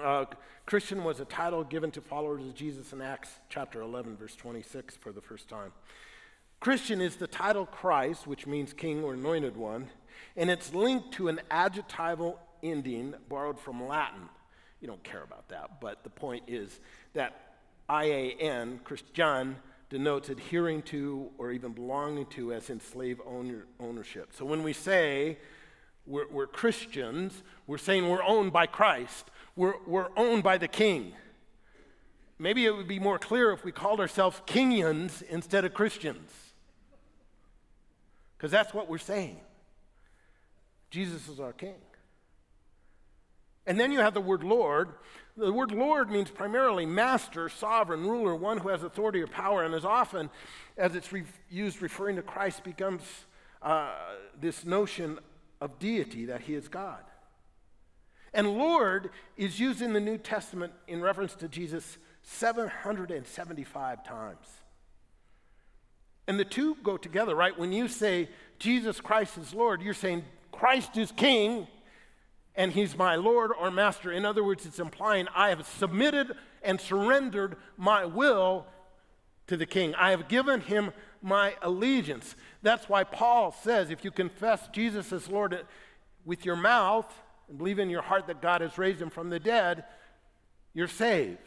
Uh, 0.00 0.24
Christian 0.64 1.04
was 1.04 1.20
a 1.20 1.24
title 1.26 1.64
given 1.64 1.90
to 1.90 2.00
followers 2.00 2.46
of 2.46 2.54
Jesus 2.54 2.92
in 2.92 3.02
Acts 3.02 3.28
chapter 3.50 3.82
11, 3.82 4.16
verse 4.16 4.34
26, 4.34 4.96
for 4.96 5.12
the 5.12 5.20
first 5.20 5.48
time. 5.48 5.72
Christian 6.60 7.00
is 7.00 7.16
the 7.16 7.26
title 7.26 7.66
Christ, 7.66 8.26
which 8.26 8.46
means 8.46 8.72
king 8.72 9.02
or 9.02 9.14
anointed 9.14 9.56
one, 9.56 9.88
and 10.36 10.50
it's 10.50 10.72
linked 10.72 11.12
to 11.14 11.28
an 11.28 11.40
adjectival 11.50 12.38
ending 12.62 13.14
borrowed 13.28 13.58
from 13.58 13.86
Latin. 13.86 14.28
You 14.80 14.88
don't 14.88 15.02
care 15.02 15.22
about 15.22 15.48
that, 15.48 15.80
but 15.80 16.04
the 16.04 16.10
point 16.10 16.44
is 16.46 16.80
that 17.14 17.56
IAN, 17.88 18.80
Christian, 18.84 19.56
denotes 19.92 20.30
adhering 20.30 20.80
to 20.80 21.30
or 21.36 21.52
even 21.52 21.72
belonging 21.72 22.24
to 22.24 22.50
as 22.54 22.70
in 22.70 22.80
slave 22.80 23.20
owner, 23.26 23.66
ownership. 23.78 24.30
So 24.32 24.46
when 24.46 24.62
we 24.62 24.72
say 24.72 25.36
we're, 26.06 26.26
we're, 26.30 26.46
Christians, 26.46 27.42
we're 27.66 27.76
saying 27.76 28.08
we're 28.08 28.22
owned 28.22 28.54
by 28.54 28.66
Christ, 28.66 29.30
we're, 29.54 29.74
we're 29.86 30.08
owned 30.16 30.42
by 30.42 30.56
the 30.56 30.66
King. 30.66 31.12
Maybe 32.38 32.64
it 32.64 32.74
would 32.74 32.88
be 32.88 32.98
more 32.98 33.18
clear 33.18 33.52
if 33.52 33.66
we 33.66 33.70
called 33.70 34.00
ourselves 34.00 34.40
Kingians 34.46 35.22
instead 35.24 35.66
of 35.66 35.74
Christians. 35.74 36.32
Because 38.38 38.50
that's 38.50 38.72
what 38.72 38.88
we're 38.88 38.96
saying. 38.96 39.38
Jesus 40.90 41.28
is 41.28 41.38
our 41.38 41.52
King. 41.52 41.76
And 43.66 43.78
then 43.78 43.92
you 43.92 43.98
have 43.98 44.14
the 44.14 44.22
word 44.22 44.42
Lord. 44.42 44.88
The 45.36 45.52
word 45.52 45.72
Lord 45.72 46.10
means 46.10 46.30
primarily 46.30 46.84
master, 46.84 47.48
sovereign, 47.48 48.02
ruler, 48.02 48.34
one 48.34 48.58
who 48.58 48.68
has 48.68 48.82
authority 48.82 49.20
or 49.22 49.26
power, 49.26 49.62
and 49.62 49.74
as 49.74 49.84
often 49.84 50.28
as 50.76 50.94
it's 50.94 51.10
re- 51.10 51.24
used 51.50 51.80
referring 51.80 52.16
to 52.16 52.22
Christ 52.22 52.64
becomes 52.64 53.02
uh, 53.62 53.94
this 54.38 54.66
notion 54.66 55.18
of 55.60 55.78
deity 55.78 56.26
that 56.26 56.42
he 56.42 56.54
is 56.54 56.68
God. 56.68 57.02
And 58.34 58.58
Lord 58.58 59.10
is 59.36 59.58
used 59.58 59.80
in 59.80 59.94
the 59.94 60.00
New 60.00 60.18
Testament 60.18 60.72
in 60.86 61.00
reference 61.00 61.34
to 61.36 61.48
Jesus 61.48 61.96
775 62.22 64.04
times. 64.04 64.46
And 66.26 66.38
the 66.38 66.44
two 66.44 66.76
go 66.82 66.96
together, 66.96 67.34
right? 67.34 67.58
When 67.58 67.72
you 67.72 67.88
say 67.88 68.28
Jesus 68.58 69.00
Christ 69.00 69.38
is 69.38 69.54
Lord, 69.54 69.82
you're 69.82 69.94
saying 69.94 70.24
Christ 70.50 70.96
is 70.96 71.10
King 71.12 71.66
and 72.54 72.72
he's 72.72 72.96
my 72.96 73.16
Lord 73.16 73.50
or 73.58 73.70
master. 73.70 74.12
In 74.12 74.24
other 74.24 74.44
words, 74.44 74.66
it's 74.66 74.78
implying 74.78 75.26
I 75.34 75.48
have 75.48 75.66
submitted 75.66 76.36
and 76.62 76.80
surrendered 76.80 77.56
my 77.76 78.04
will 78.04 78.66
to 79.46 79.56
the 79.56 79.66
king. 79.66 79.94
I 79.94 80.10
have 80.10 80.28
given 80.28 80.60
him 80.60 80.92
my 81.22 81.54
allegiance. 81.62 82.36
That's 82.62 82.88
why 82.88 83.04
Paul 83.04 83.52
says 83.52 83.90
if 83.90 84.04
you 84.04 84.10
confess 84.10 84.68
Jesus 84.68 85.12
as 85.12 85.28
Lord 85.28 85.64
with 86.24 86.44
your 86.44 86.56
mouth 86.56 87.12
and 87.48 87.58
believe 87.58 87.78
in 87.78 87.90
your 87.90 88.02
heart 88.02 88.26
that 88.26 88.42
God 88.42 88.60
has 88.60 88.78
raised 88.78 89.00
him 89.00 89.10
from 89.10 89.30
the 89.30 89.40
dead, 89.40 89.84
you're 90.74 90.88
saved. 90.88 91.38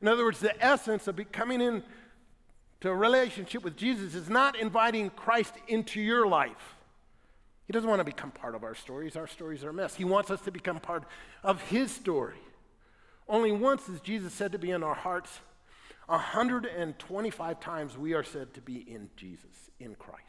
In 0.00 0.08
other 0.08 0.24
words, 0.24 0.40
the 0.40 0.64
essence 0.64 1.08
of 1.08 1.16
becoming 1.16 1.60
into 1.60 1.82
a 2.84 2.94
relationship 2.94 3.64
with 3.64 3.76
Jesus 3.76 4.14
is 4.14 4.28
not 4.28 4.58
inviting 4.58 5.10
Christ 5.10 5.54
into 5.66 6.00
your 6.00 6.26
life. 6.26 6.76
He 7.68 7.72
doesn't 7.74 7.88
want 7.88 8.00
to 8.00 8.04
become 8.04 8.30
part 8.30 8.54
of 8.54 8.64
our 8.64 8.74
stories. 8.74 9.14
Our 9.14 9.28
stories 9.28 9.62
are 9.62 9.68
a 9.68 9.74
mess. 9.74 9.94
He 9.94 10.04
wants 10.04 10.30
us 10.30 10.40
to 10.40 10.50
become 10.50 10.80
part 10.80 11.04
of 11.44 11.60
His 11.62 11.92
story. 11.92 12.38
Only 13.28 13.52
once 13.52 13.88
is 13.90 14.00
Jesus 14.00 14.32
said 14.32 14.52
to 14.52 14.58
be 14.58 14.70
in 14.70 14.82
our 14.82 14.94
hearts. 14.94 15.40
125 16.06 17.60
times 17.60 17.98
we 17.98 18.14
are 18.14 18.24
said 18.24 18.54
to 18.54 18.62
be 18.62 18.78
in 18.78 19.10
Jesus, 19.16 19.70
in 19.78 19.94
Christ. 19.96 20.22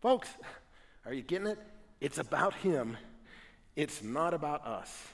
Folks, 0.00 0.28
are 1.06 1.14
you 1.14 1.22
getting 1.22 1.46
it? 1.46 1.58
It's 2.00 2.18
about 2.18 2.54
Him, 2.54 2.96
it's 3.76 4.02
not 4.02 4.34
about 4.34 4.66
us. 4.66 5.06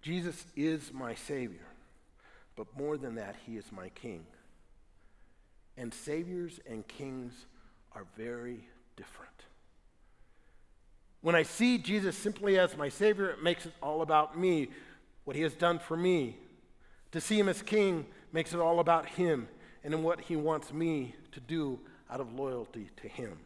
Jesus 0.00 0.46
is 0.56 0.90
my 0.94 1.14
Savior, 1.14 1.66
but 2.60 2.78
more 2.78 2.98
than 2.98 3.14
that, 3.14 3.36
He 3.46 3.56
is 3.56 3.64
my 3.72 3.88
King. 3.88 4.22
And 5.78 5.94
Saviors 5.94 6.60
and 6.68 6.86
Kings 6.86 7.32
are 7.92 8.04
very 8.18 8.68
different. 8.96 9.32
When 11.22 11.34
I 11.34 11.42
see 11.42 11.78
Jesus 11.78 12.14
simply 12.18 12.58
as 12.58 12.76
my 12.76 12.90
Savior, 12.90 13.30
it 13.30 13.42
makes 13.42 13.64
it 13.64 13.72
all 13.82 14.02
about 14.02 14.38
me, 14.38 14.68
what 15.24 15.36
He 15.36 15.40
has 15.40 15.54
done 15.54 15.78
for 15.78 15.96
me. 15.96 16.36
To 17.12 17.20
see 17.22 17.38
Him 17.38 17.48
as 17.48 17.62
King 17.62 18.04
makes 18.30 18.52
it 18.52 18.60
all 18.60 18.78
about 18.78 19.06
Him 19.06 19.48
and 19.82 19.94
in 19.94 20.02
what 20.02 20.20
He 20.20 20.36
wants 20.36 20.70
me 20.70 21.14
to 21.32 21.40
do 21.40 21.80
out 22.10 22.20
of 22.20 22.34
loyalty 22.34 22.90
to 23.00 23.08
Him. 23.08 23.38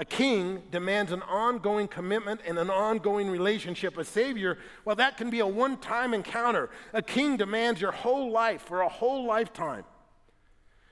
A 0.00 0.04
king 0.06 0.62
demands 0.70 1.12
an 1.12 1.20
ongoing 1.20 1.86
commitment 1.86 2.40
and 2.46 2.58
an 2.58 2.70
ongoing 2.70 3.28
relationship. 3.28 3.98
A 3.98 4.04
savior, 4.04 4.56
well, 4.86 4.96
that 4.96 5.18
can 5.18 5.28
be 5.28 5.40
a 5.40 5.46
one 5.46 5.76
time 5.76 6.14
encounter. 6.14 6.70
A 6.94 7.02
king 7.02 7.36
demands 7.36 7.82
your 7.82 7.92
whole 7.92 8.30
life 8.30 8.62
for 8.62 8.80
a 8.80 8.88
whole 8.88 9.26
lifetime. 9.26 9.84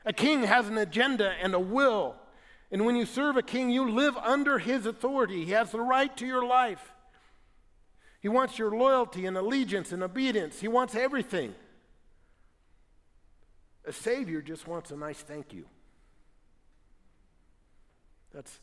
A 0.04 0.12
king 0.12 0.42
has 0.42 0.68
an 0.68 0.76
agenda 0.76 1.32
and 1.40 1.54
a 1.54 1.58
will. 1.58 2.16
And 2.70 2.84
when 2.84 2.96
you 2.96 3.06
serve 3.06 3.38
a 3.38 3.42
king, 3.42 3.70
you 3.70 3.90
live 3.90 4.14
under 4.18 4.58
his 4.58 4.84
authority. 4.84 5.46
He 5.46 5.52
has 5.52 5.72
the 5.72 5.80
right 5.80 6.14
to 6.18 6.26
your 6.26 6.44
life. 6.44 6.92
He 8.20 8.28
wants 8.28 8.58
your 8.58 8.76
loyalty 8.76 9.24
and 9.24 9.38
allegiance 9.38 9.90
and 9.90 10.02
obedience. 10.02 10.60
He 10.60 10.68
wants 10.68 10.94
everything. 10.94 11.54
A 13.86 13.92
savior 13.92 14.42
just 14.42 14.68
wants 14.68 14.90
a 14.90 14.96
nice 14.96 15.22
thank 15.22 15.54
you. 15.54 15.64
That's 18.34 18.60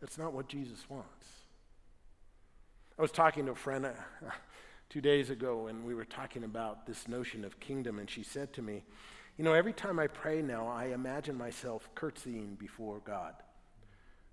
that's 0.00 0.18
not 0.18 0.32
what 0.32 0.48
Jesus 0.48 0.78
wants. 0.88 1.26
I 2.98 3.02
was 3.02 3.12
talking 3.12 3.46
to 3.46 3.52
a 3.52 3.56
friend 3.56 3.86
uh, 3.86 3.90
two 4.88 5.00
days 5.00 5.30
ago, 5.30 5.68
and 5.68 5.84
we 5.84 5.94
were 5.94 6.04
talking 6.04 6.44
about 6.44 6.86
this 6.86 7.08
notion 7.08 7.44
of 7.44 7.58
kingdom, 7.60 7.98
and 7.98 8.08
she 8.08 8.22
said 8.22 8.52
to 8.54 8.62
me, 8.62 8.82
You 9.38 9.44
know, 9.44 9.54
every 9.54 9.72
time 9.72 9.98
I 9.98 10.06
pray 10.06 10.42
now, 10.42 10.68
I 10.68 10.86
imagine 10.86 11.36
myself 11.36 11.88
curtsying 11.94 12.56
before 12.56 13.00
God. 13.04 13.34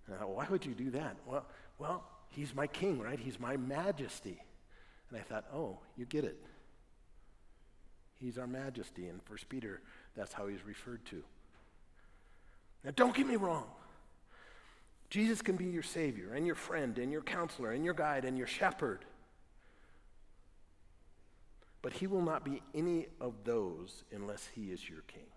And 0.06 0.16
I 0.16 0.20
thought, 0.20 0.36
Why 0.36 0.48
would 0.50 0.66
you 0.66 0.74
do 0.74 0.92
that? 0.92 1.16
Well, 1.26 1.46
well, 1.80 2.04
he's 2.30 2.54
my 2.54 2.68
king, 2.68 3.00
right? 3.00 3.20
He's 3.20 3.40
my 3.40 3.58
majesty. 3.58 4.42
And 5.10 5.20
I 5.20 5.22
thought, 5.24 5.46
oh, 5.54 5.80
you 5.96 6.06
get 6.06 6.24
it. 6.24 6.38
He's 8.20 8.38
our 8.38 8.48
majesty. 8.48 9.08
And 9.08 9.22
First 9.24 9.48
Peter, 9.50 9.82
that's 10.16 10.34
how 10.34 10.48
he's 10.48 10.66
referred 10.66 11.06
to. 11.08 11.24
Now, 12.84 12.92
don't 12.96 13.16
get 13.16 13.28
me 13.28 13.36
wrong. 13.36 13.66
Jesus 15.10 15.42
can 15.42 15.56
be 15.56 15.66
your 15.66 15.84
Savior 15.84 16.34
and 16.34 16.46
your 16.46 16.56
friend 16.56 16.98
and 16.98 17.12
your 17.12 17.22
counselor 17.22 17.72
and 17.72 17.86
your 17.86 17.94
guide 17.94 18.26
and 18.26 18.38
your 18.38 18.48
shepherd. 18.48 19.06
But 21.82 21.94
He 21.94 22.08
will 22.08 22.22
not 22.22 22.44
be 22.44 22.62
any 22.76 23.08
of 23.22 23.34
those 23.46 24.04
unless 24.12 24.50
He 24.54 24.72
is 24.72 24.90
your 24.90 25.02
King. 25.08 25.28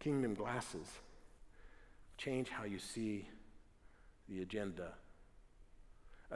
Kingdom 0.00 0.34
glasses 0.34 0.86
change 2.18 2.50
how 2.50 2.64
you 2.64 2.78
see 2.78 3.28
the 4.28 4.42
agenda. 4.42 4.92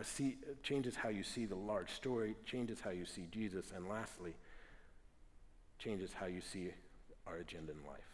See, 0.02 0.36
changes 0.62 0.96
how 0.96 1.10
you 1.10 1.22
see 1.22 1.44
the 1.44 1.56
large 1.56 1.90
story, 1.90 2.36
changes 2.46 2.80
how 2.80 2.90
you 2.90 3.04
see 3.04 3.26
Jesus, 3.30 3.72
and 3.76 3.88
lastly, 3.88 4.34
changes 5.78 6.12
how 6.14 6.26
you 6.26 6.40
see 6.40 6.70
our 7.26 7.36
agenda 7.36 7.72
in 7.72 7.86
life. 7.86 8.11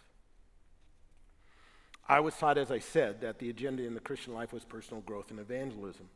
I 2.09 2.21
was 2.21 2.35
taught, 2.35 2.57
as 2.57 2.71
I 2.71 2.79
said, 2.79 3.21
that 3.21 3.39
the 3.39 3.51
agenda 3.51 3.85
in 3.85 3.95
the 3.95 4.01
Christian 4.01 4.33
life 4.33 4.53
was 4.53 4.65
personal 4.65 5.03
growth 5.03 5.31
and 5.31 5.39
evangelism, 5.39 6.09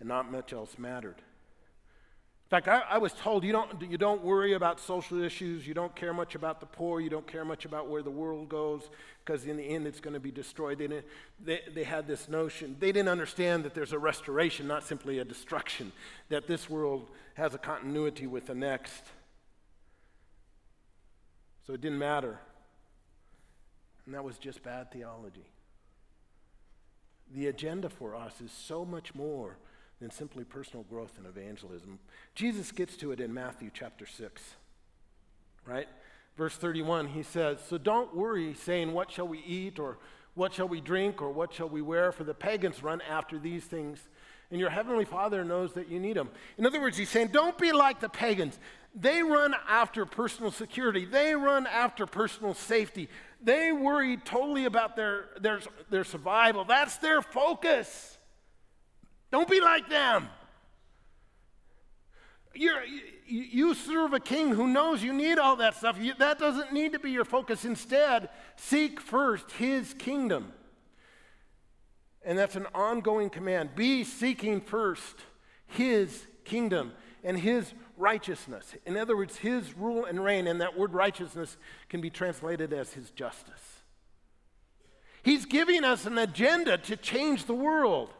and 0.00 0.08
not 0.08 0.30
much 0.30 0.52
else 0.52 0.76
mattered. 0.76 1.16
In 1.18 2.56
fact, 2.56 2.66
I, 2.66 2.82
I, 2.96 2.98
was 2.98 3.12
told 3.12 3.44
you 3.44 3.52
don't, 3.52 3.80
you 3.80 3.96
don't 3.96 4.24
worry 4.24 4.54
about 4.54 4.80
social 4.80 5.22
issues, 5.22 5.68
you 5.68 5.72
don't 5.72 5.94
care 5.94 6.12
much 6.12 6.34
about 6.34 6.58
the 6.58 6.66
poor, 6.66 7.00
you 7.00 7.08
don't 7.08 7.26
care 7.28 7.44
much 7.44 7.64
about 7.64 7.88
where 7.88 8.02
the 8.02 8.10
world 8.10 8.48
goes, 8.48 8.90
because 9.24 9.44
in 9.44 9.56
the 9.56 9.62
end 9.62 9.86
it's 9.86 10.00
going 10.00 10.14
to 10.14 10.20
be 10.20 10.32
destroyed. 10.32 10.78
They, 10.78 10.88
didn't, 10.88 11.06
they, 11.38 11.60
they 11.72 11.84
had 11.84 12.08
this 12.08 12.28
notion. 12.28 12.74
They 12.80 12.90
didn't 12.90 13.08
understand 13.08 13.62
that 13.66 13.74
there's 13.74 13.92
a 13.92 14.00
restoration, 14.00 14.66
not 14.66 14.82
simply 14.82 15.20
a 15.20 15.24
destruction, 15.24 15.92
that 16.28 16.48
this 16.48 16.68
world 16.68 17.06
has 17.34 17.54
a 17.54 17.58
continuity 17.58 18.26
with 18.26 18.46
the 18.48 18.54
next. 18.56 19.04
So 21.68 21.74
it 21.74 21.80
didn't 21.80 22.00
matter 22.00 22.40
and 24.10 24.16
that 24.16 24.24
was 24.24 24.38
just 24.38 24.64
bad 24.64 24.90
theology. 24.90 25.46
The 27.32 27.46
agenda 27.46 27.88
for 27.88 28.16
us 28.16 28.40
is 28.44 28.50
so 28.50 28.84
much 28.84 29.14
more 29.14 29.56
than 30.00 30.10
simply 30.10 30.42
personal 30.42 30.82
growth 30.90 31.12
and 31.16 31.28
evangelism. 31.28 32.00
Jesus 32.34 32.72
gets 32.72 32.96
to 32.96 33.12
it 33.12 33.20
in 33.20 33.32
Matthew 33.32 33.70
chapter 33.72 34.06
6, 34.06 34.42
right? 35.64 35.86
Verse 36.36 36.56
31, 36.56 37.06
he 37.06 37.22
says, 37.22 37.58
So 37.68 37.78
don't 37.78 38.16
worry, 38.16 38.52
saying, 38.52 38.92
What 38.92 39.12
shall 39.12 39.28
we 39.28 39.44
eat, 39.46 39.78
or 39.78 39.98
what 40.34 40.54
shall 40.54 40.66
we 40.66 40.80
drink, 40.80 41.22
or 41.22 41.30
what 41.30 41.54
shall 41.54 41.68
we 41.68 41.80
wear? 41.80 42.10
For 42.10 42.24
the 42.24 42.34
pagans 42.34 42.82
run 42.82 43.00
after 43.02 43.38
these 43.38 43.62
things, 43.62 44.08
and 44.50 44.58
your 44.58 44.70
heavenly 44.70 45.04
Father 45.04 45.44
knows 45.44 45.74
that 45.74 45.88
you 45.88 46.00
need 46.00 46.16
them. 46.16 46.30
In 46.58 46.66
other 46.66 46.80
words, 46.80 46.96
he's 46.96 47.10
saying, 47.10 47.28
Don't 47.28 47.56
be 47.56 47.70
like 47.70 48.00
the 48.00 48.08
pagans. 48.08 48.58
They 48.92 49.22
run 49.22 49.54
after 49.68 50.04
personal 50.04 50.50
security, 50.50 51.04
they 51.04 51.36
run 51.36 51.68
after 51.68 52.06
personal 52.06 52.54
safety. 52.54 53.08
They 53.42 53.72
worry 53.72 54.16
totally 54.18 54.66
about 54.66 54.96
their, 54.96 55.26
their, 55.40 55.60
their 55.88 56.04
survival. 56.04 56.64
That's 56.64 56.96
their 56.98 57.22
focus. 57.22 58.18
Don't 59.30 59.48
be 59.48 59.60
like 59.60 59.88
them. 59.88 60.28
You're, 62.52 62.82
you, 63.26 63.74
serve 63.74 64.12
a 64.12 64.20
king 64.20 64.50
who 64.50 64.66
knows 64.66 65.02
you 65.02 65.12
need 65.12 65.38
all 65.38 65.56
that 65.56 65.76
stuff. 65.76 65.96
You, 66.00 66.14
that 66.18 66.38
doesn't 66.38 66.72
need 66.72 66.92
to 66.92 66.98
be 66.98 67.10
your 67.12 67.24
focus. 67.24 67.64
Instead, 67.64 68.28
seek 68.56 69.00
first 69.00 69.52
his 69.52 69.94
kingdom. 69.94 70.52
And 72.24 72.36
that's 72.36 72.56
an 72.56 72.66
ongoing 72.74 73.30
command. 73.30 73.74
Be 73.76 74.04
seeking 74.04 74.60
first 74.60 75.16
his 75.66 76.26
kingdom 76.44 76.92
and 77.22 77.38
his 77.38 77.72
righteousness. 78.00 78.74
In 78.86 78.96
other 78.96 79.16
words, 79.16 79.36
his 79.36 79.76
rule 79.76 80.04
and 80.04 80.22
reign, 80.24 80.46
and 80.46 80.60
that 80.60 80.76
word 80.76 80.94
righteousness 80.94 81.56
can 81.88 82.00
be 82.00 82.10
translated 82.10 82.72
as 82.72 82.94
his 82.94 83.10
justice. 83.10 83.82
He's 85.22 85.44
giving 85.44 85.84
us 85.84 86.06
an 86.06 86.18
agenda 86.18 86.78
to 86.78 86.96
change 86.96 87.44
the 87.44 87.54
world. 87.54 88.10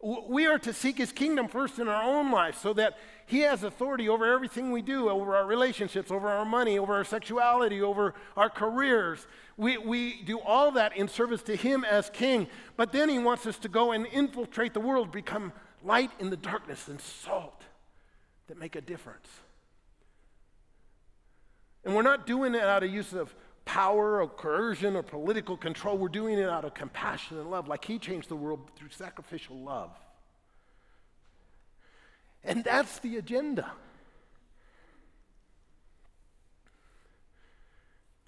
We 0.00 0.46
are 0.46 0.58
to 0.60 0.72
seek 0.72 0.98
his 0.98 1.10
kingdom 1.10 1.48
first 1.48 1.78
in 1.78 1.88
our 1.88 2.02
own 2.02 2.30
life 2.30 2.58
so 2.58 2.72
that 2.74 2.98
he 3.26 3.40
has 3.40 3.64
authority 3.64 4.08
over 4.08 4.32
everything 4.32 4.70
we 4.70 4.80
do, 4.80 5.08
over 5.08 5.36
our 5.36 5.44
relationships, 5.44 6.10
over 6.10 6.28
our 6.28 6.44
money, 6.44 6.78
over 6.78 6.94
our 6.94 7.04
sexuality, 7.04 7.82
over 7.82 8.14
our 8.36 8.48
careers. 8.48 9.26
We, 9.56 9.76
we 9.76 10.22
do 10.22 10.38
all 10.40 10.70
that 10.72 10.96
in 10.96 11.08
service 11.08 11.42
to 11.42 11.56
him 11.56 11.84
as 11.84 12.10
king. 12.10 12.46
But 12.76 12.92
then 12.92 13.08
he 13.08 13.18
wants 13.18 13.46
us 13.46 13.58
to 13.58 13.68
go 13.68 13.90
and 13.92 14.06
infiltrate 14.06 14.72
the 14.72 14.80
world, 14.80 15.10
become 15.10 15.52
light 15.82 16.10
in 16.20 16.30
the 16.30 16.36
darkness 16.36 16.86
and 16.88 17.00
salt 17.00 17.64
that 18.48 18.58
make 18.58 18.76
a 18.76 18.80
difference. 18.80 19.28
And 21.84 21.94
we're 21.94 22.02
not 22.02 22.26
doing 22.26 22.54
it 22.54 22.62
out 22.62 22.82
of 22.82 22.92
use 22.92 23.12
of 23.12 23.34
power 23.64 24.20
or 24.20 24.28
coercion 24.28 24.96
or 24.96 25.02
political 25.02 25.56
control. 25.56 25.96
We're 25.96 26.08
doing 26.08 26.38
it 26.38 26.48
out 26.48 26.64
of 26.64 26.74
compassion 26.74 27.38
and 27.38 27.50
love, 27.50 27.68
like 27.68 27.84
He 27.84 27.98
changed 27.98 28.28
the 28.28 28.36
world 28.36 28.70
through 28.76 28.90
sacrificial 28.90 29.56
love. 29.56 29.90
And 32.42 32.64
that's 32.64 32.98
the 33.00 33.16
agenda. 33.16 33.72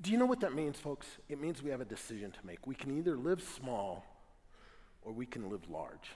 Do 0.01 0.11
you 0.11 0.19
know 0.19 0.27
what 0.27 0.41
that 0.41 0.55
means, 0.55 0.79
folks? 0.79 1.07
It 1.29 1.41
means 1.41 1.63
we 1.63 1.71
have 1.71 1.81
a 1.81 1.87
decision 1.87 2.31
to 2.33 2.39
make. 2.47 2.67
We 2.67 2.75
can 2.75 2.97
either 2.97 3.17
live 3.17 3.43
small 3.43 4.05
or 5.03 5.13
we 5.13 5.27
can 5.27 5.51
live 5.51 5.69
large. 5.69 6.11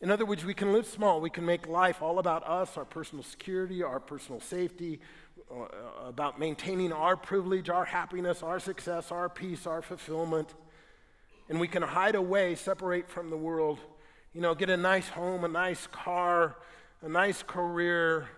In 0.00 0.10
other 0.10 0.24
words, 0.24 0.44
we 0.44 0.54
can 0.54 0.72
live 0.72 0.86
small. 0.86 1.20
We 1.20 1.30
can 1.30 1.44
make 1.44 1.68
life 1.68 2.00
all 2.00 2.18
about 2.18 2.46
us, 2.48 2.76
our 2.76 2.86
personal 2.86 3.22
security, 3.22 3.82
our 3.82 4.00
personal 4.00 4.40
safety, 4.40 5.00
uh, 5.50 5.66
about 6.06 6.38
maintaining 6.38 6.92
our 6.92 7.16
privilege, 7.16 7.68
our 7.68 7.84
happiness, 7.84 8.42
our 8.42 8.58
success, 8.58 9.12
our 9.12 9.28
peace, 9.28 9.66
our 9.66 9.82
fulfillment. 9.82 10.54
And 11.48 11.60
we 11.60 11.68
can 11.68 11.82
hide 11.82 12.14
away, 12.14 12.54
separate 12.54 13.10
from 13.10 13.28
the 13.28 13.36
world, 13.36 13.78
you 14.32 14.40
know, 14.40 14.54
get 14.54 14.70
a 14.70 14.76
nice 14.76 15.08
home, 15.08 15.44
a 15.44 15.48
nice 15.48 15.86
car, 15.88 16.56
a 17.02 17.08
nice 17.08 17.42
career, 17.42 18.28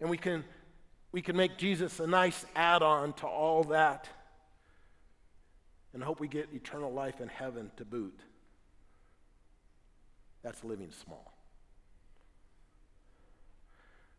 and 0.00 0.10
we 0.10 0.18
can, 0.18 0.44
we 1.12 1.22
can 1.22 1.36
make 1.36 1.56
Jesus 1.56 2.00
a 2.00 2.06
nice 2.06 2.44
add 2.54 2.82
on 2.82 3.12
to 3.14 3.26
all 3.26 3.64
that 3.64 4.08
and 5.94 6.02
hope 6.02 6.20
we 6.20 6.28
get 6.28 6.48
eternal 6.52 6.92
life 6.92 7.20
in 7.20 7.28
heaven 7.28 7.70
to 7.76 7.84
boot. 7.84 8.20
That's 10.44 10.62
living 10.62 10.92
small. 11.04 11.32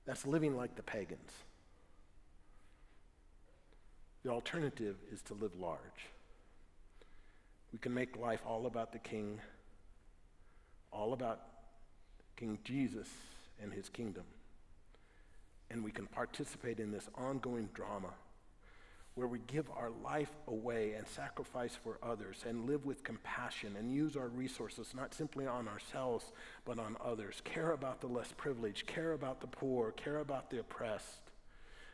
That's 0.05 0.25
living 0.25 0.57
like 0.57 0.75
the 0.75 0.83
pagans. 0.83 1.31
The 4.23 4.31
alternative 4.31 4.97
is 5.13 5.21
to 5.23 5.35
live 5.35 5.55
large. 5.55 6.09
We 7.71 7.77
can 7.77 7.93
make 7.93 8.17
life 8.17 8.41
all 8.45 8.65
about 8.65 8.91
the 8.91 8.99
King, 8.99 9.39
all 10.91 11.13
about 11.13 11.41
King 12.35 12.57
Jesus 12.63 13.07
and 13.61 13.71
his 13.71 13.87
kingdom. 13.87 14.23
And 15.69 15.83
we 15.83 15.91
can 15.91 16.07
participate 16.07 16.79
in 16.79 16.91
this 16.91 17.07
ongoing 17.15 17.69
drama 17.73 18.09
where 19.15 19.27
we 19.27 19.39
give 19.47 19.69
our 19.71 19.91
life 20.03 20.31
away 20.47 20.93
and 20.93 21.07
sacrifice 21.07 21.73
for 21.81 21.97
others 22.03 22.43
and 22.47 22.67
live 22.67 22.85
with 22.85 23.03
compassion 23.03 23.75
and 23.77 23.89
use 23.89 24.17
our 24.17 24.27
resources 24.27 24.93
not 24.93 25.13
simply 25.13 25.47
on 25.47 25.69
ourselves 25.69 26.33
but 26.65 26.77
on 26.77 26.97
others. 27.03 27.41
Care 27.45 27.71
about 27.71 28.01
the 28.01 28.07
less 28.07 28.33
privileged, 28.35 28.85
care 28.87 29.13
about 29.13 29.39
the 29.39 29.47
poor, 29.47 29.91
care 29.91 30.17
about 30.17 30.49
the 30.49 30.59
oppressed, 30.59 31.31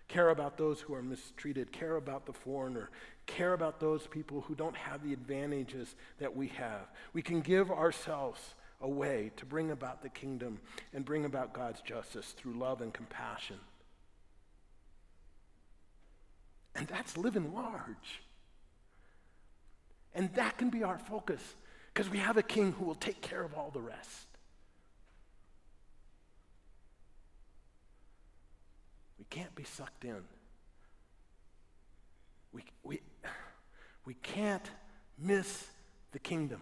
care 0.07 0.29
about 0.29 0.57
those 0.57 0.81
who 0.81 0.95
are 0.95 1.03
mistreated, 1.03 1.71
care 1.71 1.97
about 1.97 2.25
the 2.25 2.33
foreigner, 2.33 2.89
care 3.27 3.53
about 3.53 3.79
those 3.79 4.07
people 4.07 4.41
who 4.41 4.55
don't 4.55 4.75
have 4.75 5.03
the 5.03 5.13
advantages 5.13 5.95
that 6.17 6.35
we 6.35 6.47
have. 6.47 6.89
We 7.13 7.21
can 7.21 7.41
give 7.41 7.69
ourselves 7.69 8.55
away 8.81 9.31
to 9.37 9.45
bring 9.45 9.69
about 9.69 10.01
the 10.01 10.09
kingdom 10.09 10.59
and 10.91 11.05
bring 11.05 11.25
about 11.25 11.53
God's 11.53 11.81
justice 11.81 12.33
through 12.35 12.53
love 12.53 12.81
and 12.81 12.91
compassion. 12.91 13.57
And 16.81 16.87
that's 16.87 17.15
living 17.15 17.53
large. 17.53 18.23
And 20.15 20.33
that 20.33 20.57
can 20.57 20.71
be 20.71 20.81
our 20.81 20.97
focus 20.97 21.39
because 21.93 22.09
we 22.09 22.17
have 22.17 22.37
a 22.37 22.41
king 22.41 22.71
who 22.71 22.85
will 22.85 22.95
take 22.95 23.21
care 23.21 23.43
of 23.43 23.53
all 23.53 23.69
the 23.69 23.79
rest. 23.79 24.25
We 29.19 29.25
can't 29.29 29.53
be 29.53 29.63
sucked 29.63 30.05
in. 30.05 30.23
We, 32.51 32.63
we, 32.81 33.01
we 34.03 34.15
can't 34.15 34.67
miss 35.19 35.67
the 36.13 36.19
kingdom 36.19 36.61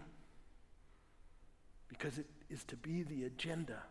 because 1.87 2.17
it 2.17 2.27
is 2.49 2.65
to 2.65 2.75
be 2.75 3.03
the 3.03 3.23
agenda 3.23 3.83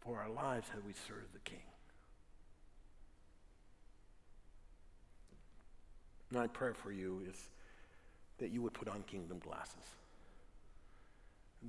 for 0.00 0.20
our 0.20 0.28
lives 0.28 0.68
as 0.76 0.84
we 0.84 0.92
serve 0.92 1.32
the 1.32 1.40
king. 1.40 1.62
My 6.30 6.46
prayer 6.46 6.74
for 6.74 6.92
you 6.92 7.22
is 7.28 7.36
that 8.38 8.50
you 8.50 8.62
would 8.62 8.72
put 8.72 8.88
on 8.88 9.02
kingdom 9.02 9.38
glasses, 9.38 9.84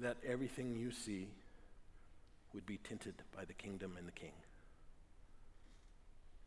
that 0.01 0.17
everything 0.25 0.75
you 0.75 0.91
see 0.91 1.27
would 2.53 2.65
be 2.65 2.79
tinted 2.87 3.15
by 3.35 3.45
the 3.45 3.53
kingdom 3.53 3.95
and 3.97 4.07
the 4.07 4.11
king, 4.11 4.33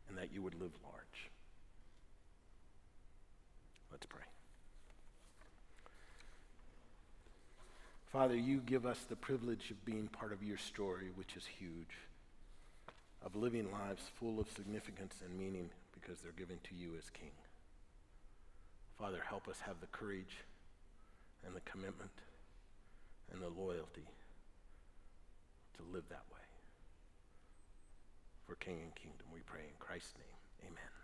and 0.09 0.17
that 0.17 0.33
you 0.33 0.43
would 0.43 0.55
live 0.55 0.73
large. 0.85 1.31
Let's 3.91 4.07
pray. 4.07 4.23
Father, 8.13 8.37
you 8.37 8.61
give 8.61 8.87
us 8.87 9.01
the 9.09 9.17
privilege 9.17 9.73
of 9.73 9.85
being 9.85 10.07
part 10.07 10.33
of 10.33 10.43
your 10.43 10.57
story, 10.57 11.09
which 11.17 11.37
is 11.37 11.45
huge, 11.47 11.99
of 13.25 13.35
living 13.35 13.73
lives 13.73 14.03
full 14.21 14.39
of 14.39 14.49
significance 14.51 15.17
and 15.25 15.37
meaning 15.37 15.69
because 15.93 16.21
they're 16.21 16.33
given 16.33 16.59
to 16.63 16.75
you 16.77 16.93
as 16.97 17.11
King. 17.11 17.33
Father, 18.99 19.23
help 19.29 19.49
us 19.49 19.61
have 19.67 19.81
the 19.81 19.87
courage 19.89 20.45
and 21.45 21.55
the 21.55 21.61
commitment 21.61 22.11
and 23.33 23.43
the 23.43 23.49
loyalty 23.49 24.09
to 25.77 25.83
live 25.93 26.05
that 26.09 26.25
way. 26.33 26.41
For 28.47 28.55
King 28.57 28.81
and 28.83 28.95
Kingdom, 28.95 29.27
we 29.33 29.41
pray 29.41 29.63
in 29.63 29.77
Christ's 29.79 30.15
name. 30.17 30.71
Amen. 30.71 31.04